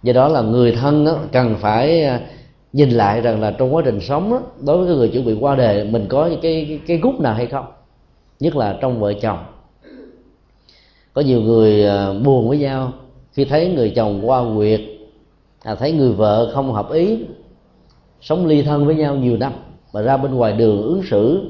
[0.03, 2.21] do đó là người thân đó, cần phải à,
[2.73, 5.33] nhìn lại rằng là trong quá trình sống đó, đối với cái người chuẩn bị
[5.39, 7.65] qua đề mình có cái cái, cái gút nào hay không?
[8.39, 9.37] Nhất là trong vợ chồng.
[11.13, 12.93] Có nhiều người à, buồn với nhau.
[13.33, 14.81] Khi thấy người chồng qua quyệt
[15.63, 17.25] à, thấy người vợ không hợp ý
[18.21, 19.53] sống ly thân với nhau nhiều năm
[19.93, 21.49] mà ra bên ngoài đường ứng xử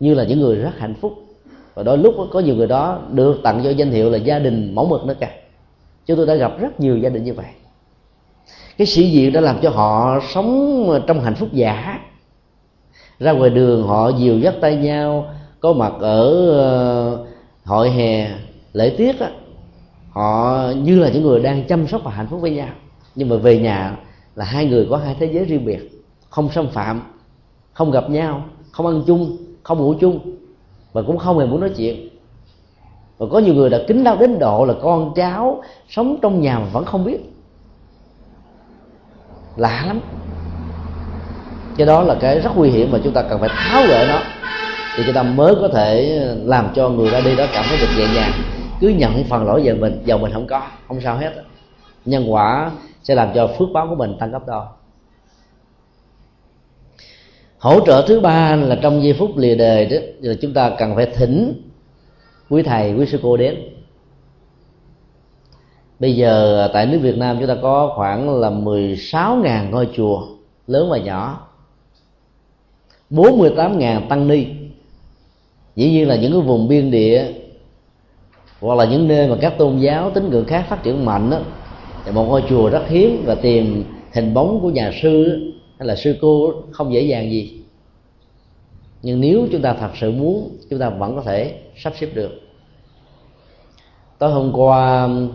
[0.00, 1.12] như là những người rất hạnh phúc.
[1.74, 4.74] Và đôi lúc có nhiều người đó được tặng cho danh hiệu là gia đình
[4.74, 5.30] mẫu mực nữa cả
[6.08, 7.46] chúng tôi đã gặp rất nhiều gia đình như vậy.
[8.78, 12.00] Cái sĩ diện đã làm cho họ sống trong hạnh phúc giả.
[13.18, 17.26] Ra ngoài đường họ dìu dắt tay nhau, có mặt ở ờ,
[17.64, 18.30] hội hè
[18.72, 19.30] lễ tiết á,
[20.10, 22.68] họ như là những người đang chăm sóc và hạnh phúc với nhau.
[23.14, 23.96] Nhưng mà về nhà
[24.34, 25.90] là hai người có hai thế giới riêng biệt,
[26.30, 27.02] không xâm phạm,
[27.72, 29.36] không gặp nhau, không ăn chung
[29.68, 30.20] không ngủ chung
[30.92, 32.08] và cũng không hề muốn nói chuyện.
[33.18, 36.58] Và có nhiều người đã kính đau đến độ là con cháu sống trong nhà
[36.58, 37.18] mà vẫn không biết.
[39.56, 40.00] Lạ lắm.
[41.76, 44.20] Cái đó là cái rất nguy hiểm mà chúng ta cần phải tháo gỡ nó,
[44.96, 47.88] thì chúng ta mới có thể làm cho người ra đi đó cảm thấy được
[47.98, 48.32] nhẹ nhàng.
[48.80, 51.32] Cứ nhận phần lỗi về mình dầu mình không có, không sao hết.
[52.04, 52.70] Nhân quả
[53.02, 54.64] sẽ làm cho phước báo của mình tăng gấp đôi
[57.58, 60.96] hỗ trợ thứ ba là trong giây phút lìa đời đó là chúng ta cần
[60.96, 61.62] phải thỉnh
[62.50, 63.56] quý thầy quý sư cô đến.
[66.00, 70.26] Bây giờ à, tại nước Việt Nam chúng ta có khoảng là 16.000 ngôi chùa
[70.66, 71.48] lớn và nhỏ.
[73.10, 74.46] 48.000 tăng ni.
[75.76, 77.32] Dĩ nhiên là những cái vùng biên địa
[78.60, 81.38] hoặc là những nơi mà các tôn giáo tín ngưỡng khác phát triển mạnh đó,
[82.04, 85.42] thì một ngôi chùa rất hiếm và tìm hình bóng của nhà sư
[85.78, 87.60] hay là sư cô không dễ dàng gì.
[89.02, 92.30] Nhưng nếu chúng ta thật sự muốn, chúng ta vẫn có thể sắp xếp được.
[94.18, 95.30] Tối hôm qua um,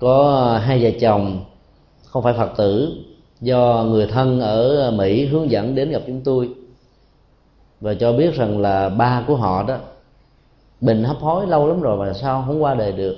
[0.00, 1.44] có hai vợ chồng,
[2.04, 2.92] không phải phật tử,
[3.40, 6.50] do người thân ở mỹ hướng dẫn đến gặp chúng tôi.
[7.80, 9.78] Và cho biết rằng là ba của họ đó,
[10.80, 13.16] bệnh hấp hối lâu lắm rồi mà sao không qua đời được.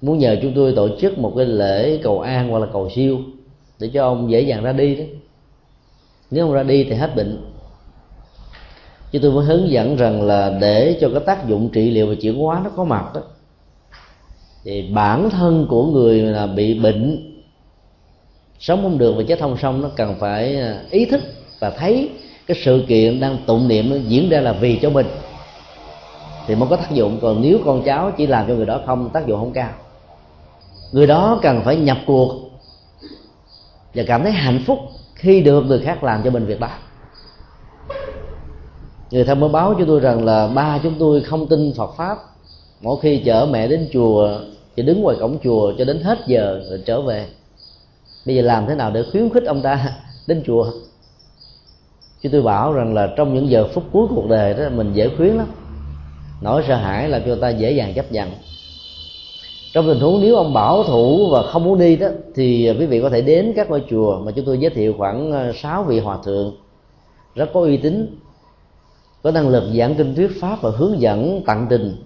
[0.00, 3.18] Muốn nhờ chúng tôi tổ chức một cái lễ cầu an hoặc là cầu siêu
[3.78, 5.04] để cho ông dễ dàng ra đi đó.
[6.30, 7.50] Nếu ông ra đi thì hết bệnh.
[9.12, 12.14] Chứ tôi mới hướng dẫn rằng là để cho cái tác dụng trị liệu và
[12.14, 13.20] chuyển hóa nó có mặt đó,
[14.64, 17.30] thì bản thân của người là bị bệnh,
[18.58, 21.20] sống không được và chết không xong, nó cần phải à, ý thức
[21.60, 22.10] và thấy
[22.46, 25.06] cái sự kiện đang tụng niệm nó diễn ra là vì cho mình
[26.46, 27.18] thì mới có tác dụng.
[27.22, 29.70] Còn nếu con cháu chỉ làm cho người đó không, tác dụng không cao.
[30.92, 32.43] Người đó cần phải nhập cuộc
[33.94, 34.78] và cảm thấy hạnh phúc
[35.14, 36.70] khi được người khác làm cho mình việc đó.
[39.10, 42.18] Người thân mới báo cho tôi rằng là ba chúng tôi không tin Phật pháp.
[42.80, 44.38] Mỗi khi chở mẹ đến chùa
[44.76, 47.26] thì đứng ngoài cổng chùa cho đến hết giờ rồi trở về.
[48.26, 50.70] Bây giờ làm thế nào để khuyến khích ông ta đến chùa?
[52.22, 55.08] Chứ tôi bảo rằng là trong những giờ phút cuối cuộc đời đó, mình dễ
[55.16, 55.46] khuyến lắm.
[56.40, 58.30] Nỗi sợ hãi làm cho ta dễ dàng chấp nhận
[59.74, 63.00] trong tình huống nếu ông bảo thủ và không muốn đi đó thì quý vị
[63.00, 66.00] có thể đến các ngôi chùa mà chúng tôi giới thiệu khoảng ờ, 6 vị
[66.00, 66.56] hòa thượng.
[67.34, 68.18] Rất có uy tín
[69.22, 71.96] có năng lực giảng kinh thuyết pháp và hướng dẫn tận tình.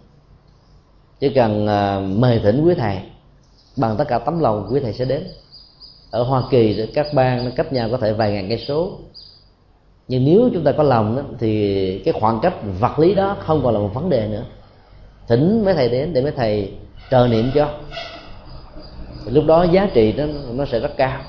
[1.21, 2.99] Chỉ cần ờ, mời thỉnh quý thầy
[3.77, 5.27] bằng tất cả tấm lòng quý thầy sẽ đến.
[6.11, 8.93] Ở hoa kỳ các bang nó cách nhau có thể vài ngàn cây số.
[10.09, 13.61] Nhưng nếu chúng ta có lòng đó, thì cái khoảng cách vật lý đó không
[13.65, 14.45] còn là một vấn đề nữa.
[15.29, 16.73] Thỉnh mấy thầy đến để mấy thầy
[17.11, 17.69] trợ niệm cho.
[19.27, 21.21] Lúc đó giá trị nó nó sẽ rất cao.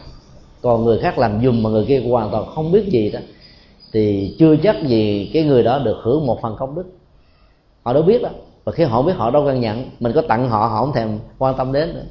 [0.62, 3.20] Còn người khác làm dùm mà người kia hoàn toàn không biết gì đó,
[3.94, 6.86] thì chưa chắc gì cái người đó được hưởng một phần công đức.
[7.84, 8.30] Họ đâu biết đó.
[8.64, 9.90] Và khi họ biết, họ đâu cần nhận.
[10.00, 12.04] Mình có tặng họ họ không thèm quan tâm đến nữa.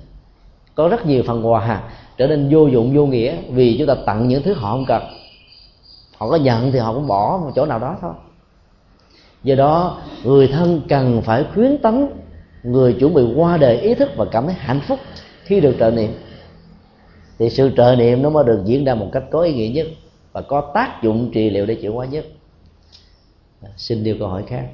[0.75, 1.83] Có rất nhiều phần quà
[2.17, 5.03] trở nên vô dụng, vô nghĩa vì chúng ta tặng những thứ họ không cần.
[6.17, 8.13] Họ có nhận thì họ cũng bỏ một chỗ nào đó thôi.
[9.43, 12.09] Do đó, người thân cần phải khuyến tấn
[12.63, 14.99] người chuẩn bị qua đời ý thức và cảm thấy hạnh phúc
[15.45, 16.11] khi được trợ niệm.
[17.39, 19.87] Thì sự trợ niệm nó mới được diễn ra một cách có ý nghĩa nhất
[20.33, 22.27] và có tác dụng trị liệu để chuyển hóa nhất.
[23.77, 24.65] Xin điều câu hỏi khác.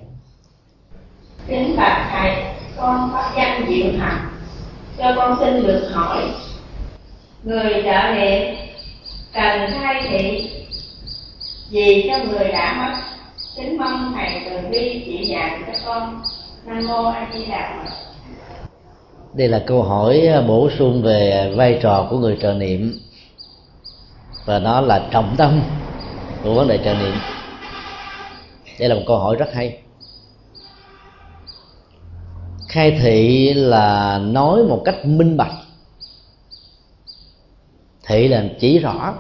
[1.47, 2.45] Kính bạch thầy,
[2.77, 4.29] con có danh diệu hạnh
[4.99, 6.23] cho con xin được hỏi.
[7.45, 8.57] Người trợ niệm,
[9.35, 10.51] cần thay thị
[11.71, 13.01] gì cho người đã mất?
[13.57, 16.23] Kính mong thầy từ bi chỉ dạy cho con
[16.67, 17.85] nam mô a di đà
[19.35, 23.01] đây là câu hỏi à, bổ sung về vai trò của người trợ niệm.
[24.45, 25.63] Và nó là trọng tâm
[26.43, 27.15] của vấn đề trợ niệm.
[28.79, 29.79] Đây là một câu hỏi rất hay.
[32.69, 35.55] Khai thị là nói một cách minh bạch.
[38.07, 39.15] Thị là chỉ rõ.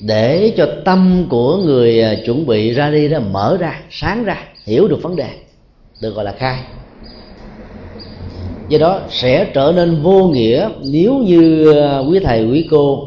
[0.00, 4.51] Để cho tâm của người à, chuẩn bị ra đi đó, mở ra, sáng ra
[4.64, 5.30] hiểu được vấn đề,
[6.02, 6.64] được gọi là khai.
[8.68, 13.06] Do đó sẽ trở nên vô nghĩa nếu như ờ, quý thầy, quý cô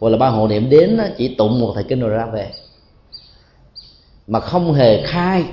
[0.00, 2.50] hoặc là ba hộ niệm đến chỉ tụng một thầy kinh rồi ra về,
[4.26, 5.44] mà không hề khai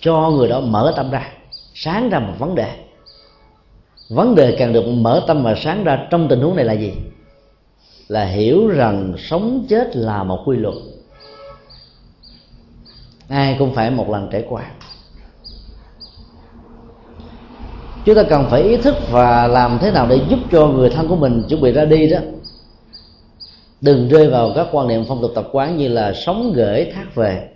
[0.00, 1.32] cho người đó mở tâm ra,
[1.74, 2.70] sáng ra một vấn đề.
[4.08, 6.92] Vấn đề càng được mở tâm và sáng ra trong tình huống này là gì?
[8.08, 10.74] Là hiểu rằng sống chết là một quy luật
[13.28, 14.70] ai cũng phải một lần trải qua.
[18.04, 21.08] Chúng ta cần phải ý thức và làm thế nào để giúp cho người thân
[21.08, 22.18] của mình chuẩn bị ra đi đó.
[23.80, 27.14] Đừng rơi vào các quan niệm phong tục tập quán như là sống, gửi, thác
[27.14, 27.48] về.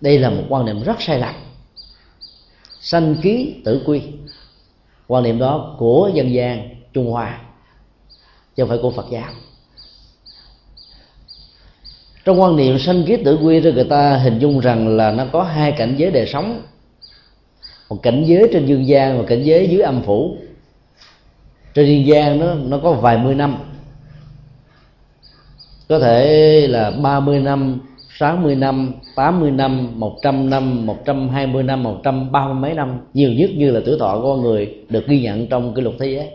[0.00, 1.34] Đây là một quan niệm rất sai lầm.
[2.80, 4.02] Sanh ký, tử quy.
[5.06, 7.40] Quan niệm đó của dân gian trung hoa,
[8.56, 9.30] chứ không phải của phật giáo
[12.24, 15.24] trong quan niệm sanh kiết tử quy thì người ta hình dung rằng là nó
[15.32, 16.62] có hai cảnh giới đời sống.
[17.90, 20.36] Một cảnh giới trên dương gian và cảnh giới dưới âm phủ.
[21.74, 23.58] Trên dương gian nó nó có vài mươi năm.
[25.88, 27.80] Có thể là 30 năm
[28.18, 33.00] 60 năm, 80 năm, 100 năm, 120 năm, 130 mấy năm.
[33.14, 35.96] Nhiều nhất như là tuổi thọ của con người được ghi nhận trong cái luật
[35.98, 36.30] thế giới.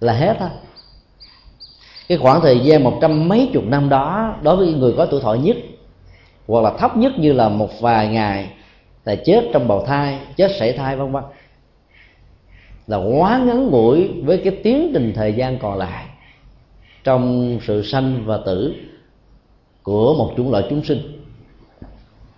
[0.00, 0.50] Là hết á.
[2.08, 5.20] Cái khoảng thời gian một trăm mấy chục năm đó Đối với người có tuổi
[5.20, 5.56] thọ nhất
[6.48, 8.48] Hoặc là thấp nhất như là một vài ngày
[9.04, 11.24] Là chết trong bào thai, chết sảy thai vân vân.
[12.86, 16.04] Là quá ngắn ngủi với cái tiến trình thời gian còn lại
[17.04, 18.74] Trong sự sanh và tử
[19.82, 20.98] của một chủng loại chúng sinh.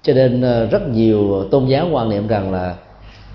[0.03, 2.77] Cho nên ờ, rất nhiều tôn giáo quan niệm rằng là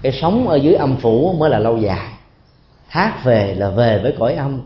[0.01, 2.07] cái sống ở dưới âm phủ mới là lâu dài.
[2.87, 4.61] Hát về là về với cõi âm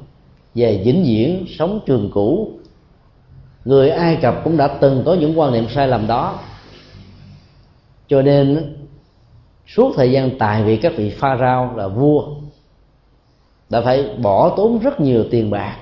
[0.55, 2.51] về vĩnh viễn sống trường cũ.
[3.65, 6.39] Người ai cập cũng đã từng có những quan niệm sai lầm đó.
[8.07, 8.75] Cho nên,
[9.67, 12.27] suốt thời gian tài vị các vị pha rao là vua,
[13.69, 15.77] đã phải bỏ tốn rất nhiều tiền bạc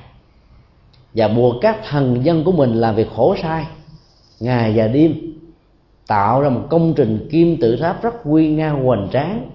[1.13, 3.65] và buộc các thần dân của mình làm việc khổ sai
[4.39, 5.15] ngày và đêm,
[6.07, 9.49] tạo ra một công trình kim tự tháp rất quy nga hoành tráng.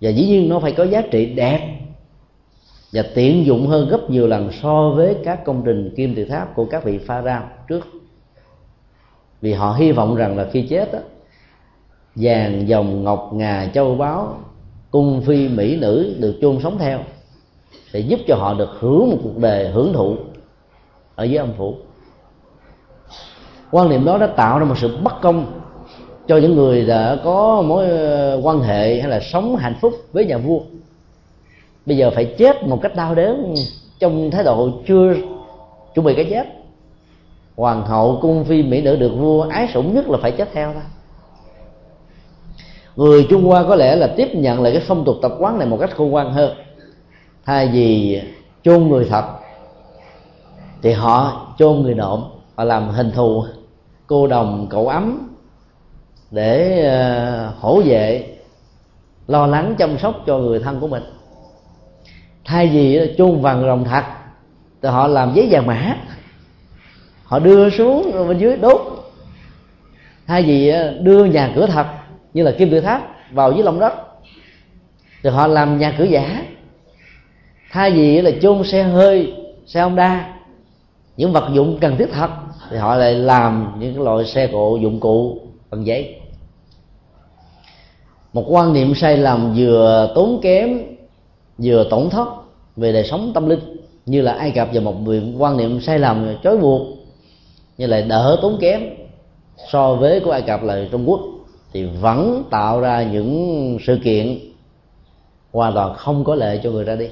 [0.00, 1.78] Và dĩ nhiên nó phải có giá trị đẹp
[2.92, 6.54] và tiện dụng hơn gấp nhiều lần so với các công trình kim tự tháp
[6.54, 7.86] của các vị pha ra trước.
[9.40, 10.98] Vì họ hy vọng rằng là khi chết đó,
[12.14, 14.38] vàng dòng ngọc ngà châu báu
[14.90, 17.00] cung phi mỹ nữ được chôn sống theo
[17.92, 20.16] sẽ giúp cho họ được hưởng một cuộc đời hưởng thụ
[21.14, 21.74] ở dưới âm phủ.
[23.70, 25.60] Quan niệm đó đã tạo ra một sự bất công
[26.26, 30.24] cho những người đã có mối ờ, quan hệ hay là sống hạnh phúc với
[30.24, 30.60] nhà vua
[31.86, 33.54] bây giờ phải chết một cách đau đớn,
[33.98, 35.14] trong thái độ chưa
[35.94, 36.46] chuẩn bị cái chết.
[37.56, 40.72] Hoàng hậu, cung phi mỹ nữ được vua ái sủng nhất là phải chết theo
[40.72, 40.82] thôi.
[42.96, 45.68] Người trung hoa có lẽ là tiếp nhận lại cái phong tục tập quán này
[45.68, 46.56] một cách khôn ngoan hơn.
[47.44, 48.20] Thay vì
[48.62, 49.24] chôn người thật,
[50.82, 52.24] thì họ chôn người nộm
[52.54, 53.44] họ làm hình thù
[54.06, 55.28] cô đồng, cậu ấm
[56.30, 58.36] để ờ, hỗ vệ,
[59.26, 61.02] lo lắng chăm sóc cho người thân của mình
[62.46, 64.04] thay vì chôn vàng rồng thật,
[64.82, 65.96] thì họ làm giấy vàng mã.
[67.24, 68.80] Họ đưa xuống rồi bên dưới đốt.
[70.26, 71.86] Thay vì ờ, đưa nhà cửa thật,
[72.34, 73.92] như là kim tự tháp, vào dưới lòng đất,
[75.22, 76.42] thì họ làm nhà cửa giả.
[77.70, 79.34] Thay vì là chôn xe hơi,
[79.66, 80.34] xe honda,
[81.16, 82.30] những vật dụng cần thiết thật,
[82.70, 85.38] thì họ lại làm những loại xe cộ dụng cụ
[85.70, 86.20] bằng giấy.
[88.32, 90.95] Một quan niệm sai lầm vừa tốn kém
[91.58, 92.28] vừa tổn thất
[92.76, 93.60] về đời sống tâm linh,
[94.06, 94.94] như là ai cập và một
[95.38, 96.82] quan niệm sai lầm chối buộc,
[97.78, 98.82] như là đỡ tốn kém
[99.72, 101.20] so với của ai cập là trung quốc,
[101.72, 104.38] thì vẫn tạo ra những sự kiện
[105.52, 107.08] hoàn toàn không có lệ cho người ra đi.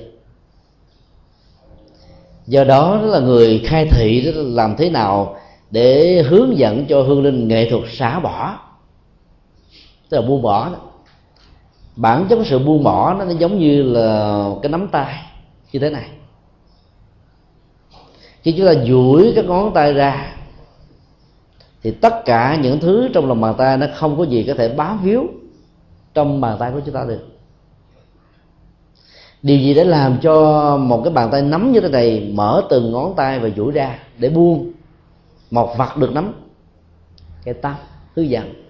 [2.46, 5.36] Do đó đó là người khai thị đó làm thế nào
[5.70, 8.58] để hướng dẫn cho hương linh nghệ thuật xả bỏ,
[10.08, 10.78] tức là buông bỏ đó
[11.96, 15.22] bản chất sự buông bỏ nó giống như là cái nắm tay
[15.72, 16.08] như thế này.
[18.42, 20.34] Khi chúng ta duỗi các ngón tay ra,
[21.82, 24.68] thì tất cả những thứ trong lòng bàn tay nó không có gì có thể
[24.68, 25.26] bám víu
[26.14, 27.26] trong bàn tay của chúng ta được.
[29.42, 32.92] Điều gì để làm cho một cái bàn tay nắm như thế này mở từng
[32.92, 34.72] ngón tay và duỗi ra để buông
[35.50, 36.32] một vật được nắm?
[37.44, 37.74] Cái tâm
[38.16, 38.64] hướng dẫn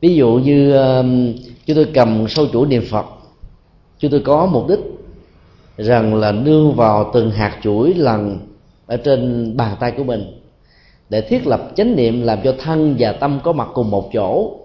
[0.00, 1.34] ví dụ như um,
[1.66, 3.06] chúng tôi cầm sâu chuỗi niệm phật.
[3.98, 4.80] Chúng tôi có mục đích
[5.76, 8.38] rằng là nương vào từng hạt chuỗi lần
[8.86, 10.42] ở trên bàn tay của mình
[11.08, 14.58] để thiết lập chánh niệm làm cho thân và tâm có mặt cùng một chỗ,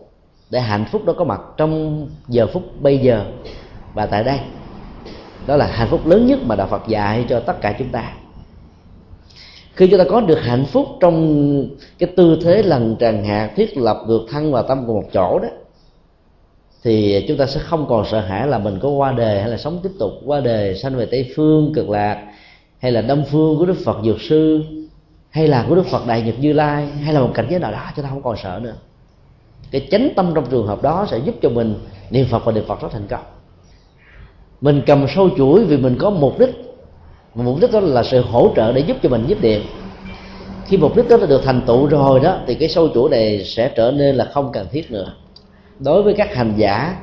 [0.49, 3.25] để hạnh phúc đó có mặt trong giờ phút bây giờ
[3.93, 4.39] và tại đây.
[5.47, 8.13] Đó là hạnh phúc lớn nhất mà đạo phật dạy cho tất cả chúng ta.
[9.73, 13.77] Khi chúng ta có được hạnh phúc trong cái tư thế lần tràn hạt, thiết
[13.77, 15.47] lập được thân và tâm cùng một chỗ đó
[16.83, 19.57] thì chúng ta sẽ không còn sợ hãi là mình có qua đề hay là
[19.57, 20.11] sống tiếp tục.
[20.25, 22.27] Qua đề sanh về tây phương, cực lạc,
[22.79, 24.63] hay là đông phương, của đức phật dược sư,
[25.29, 27.71] hay là của đức phật đại nhật như lai, hay là một cảnh giới nào
[27.71, 28.73] đó, chúng ta không còn sợ nữa.
[29.71, 31.75] Cái chánh tâm trong trường hợp đó sẽ giúp cho mình
[32.09, 33.23] niệm phật và niệm phật rất thành công.
[34.61, 36.49] Mình cầm sâu chuỗi vì mình có mục đích.
[37.35, 39.61] Mà mục đích đó là sự hỗ trợ để giúp cho mình giúp điện
[40.67, 43.43] khi mục đích đó đã được thành tựu rồi đó, thì cái sâu chuỗi này
[43.45, 45.13] sẽ trở nên là không cần thiết nữa
[45.79, 46.95] đối với các hành giả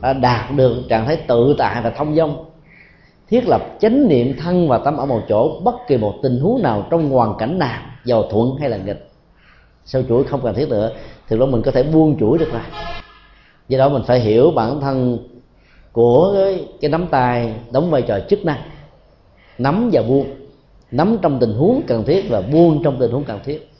[0.00, 2.44] đã đạt được trạng thái tự tại và thông dong
[3.28, 6.62] thiết lập chánh niệm thân và tâm ở một chỗ bất kỳ một tình huống
[6.62, 9.10] nào trong hoàn cảnh nào giàu thuận hay là nghịch.
[9.84, 10.90] Sâu chuỗi không cần thiết nữa
[11.28, 12.62] thì lúc mình có thể buông chuỗi được rồi
[13.68, 15.18] do đó mình phải hiểu bản thân
[15.92, 18.60] của cái, cái nắm tay đóng vai trò chức năng
[19.58, 20.26] nắm và buông
[20.90, 23.70] nắm trong tình huống cần thiết và buông trong tình huống cần thiết.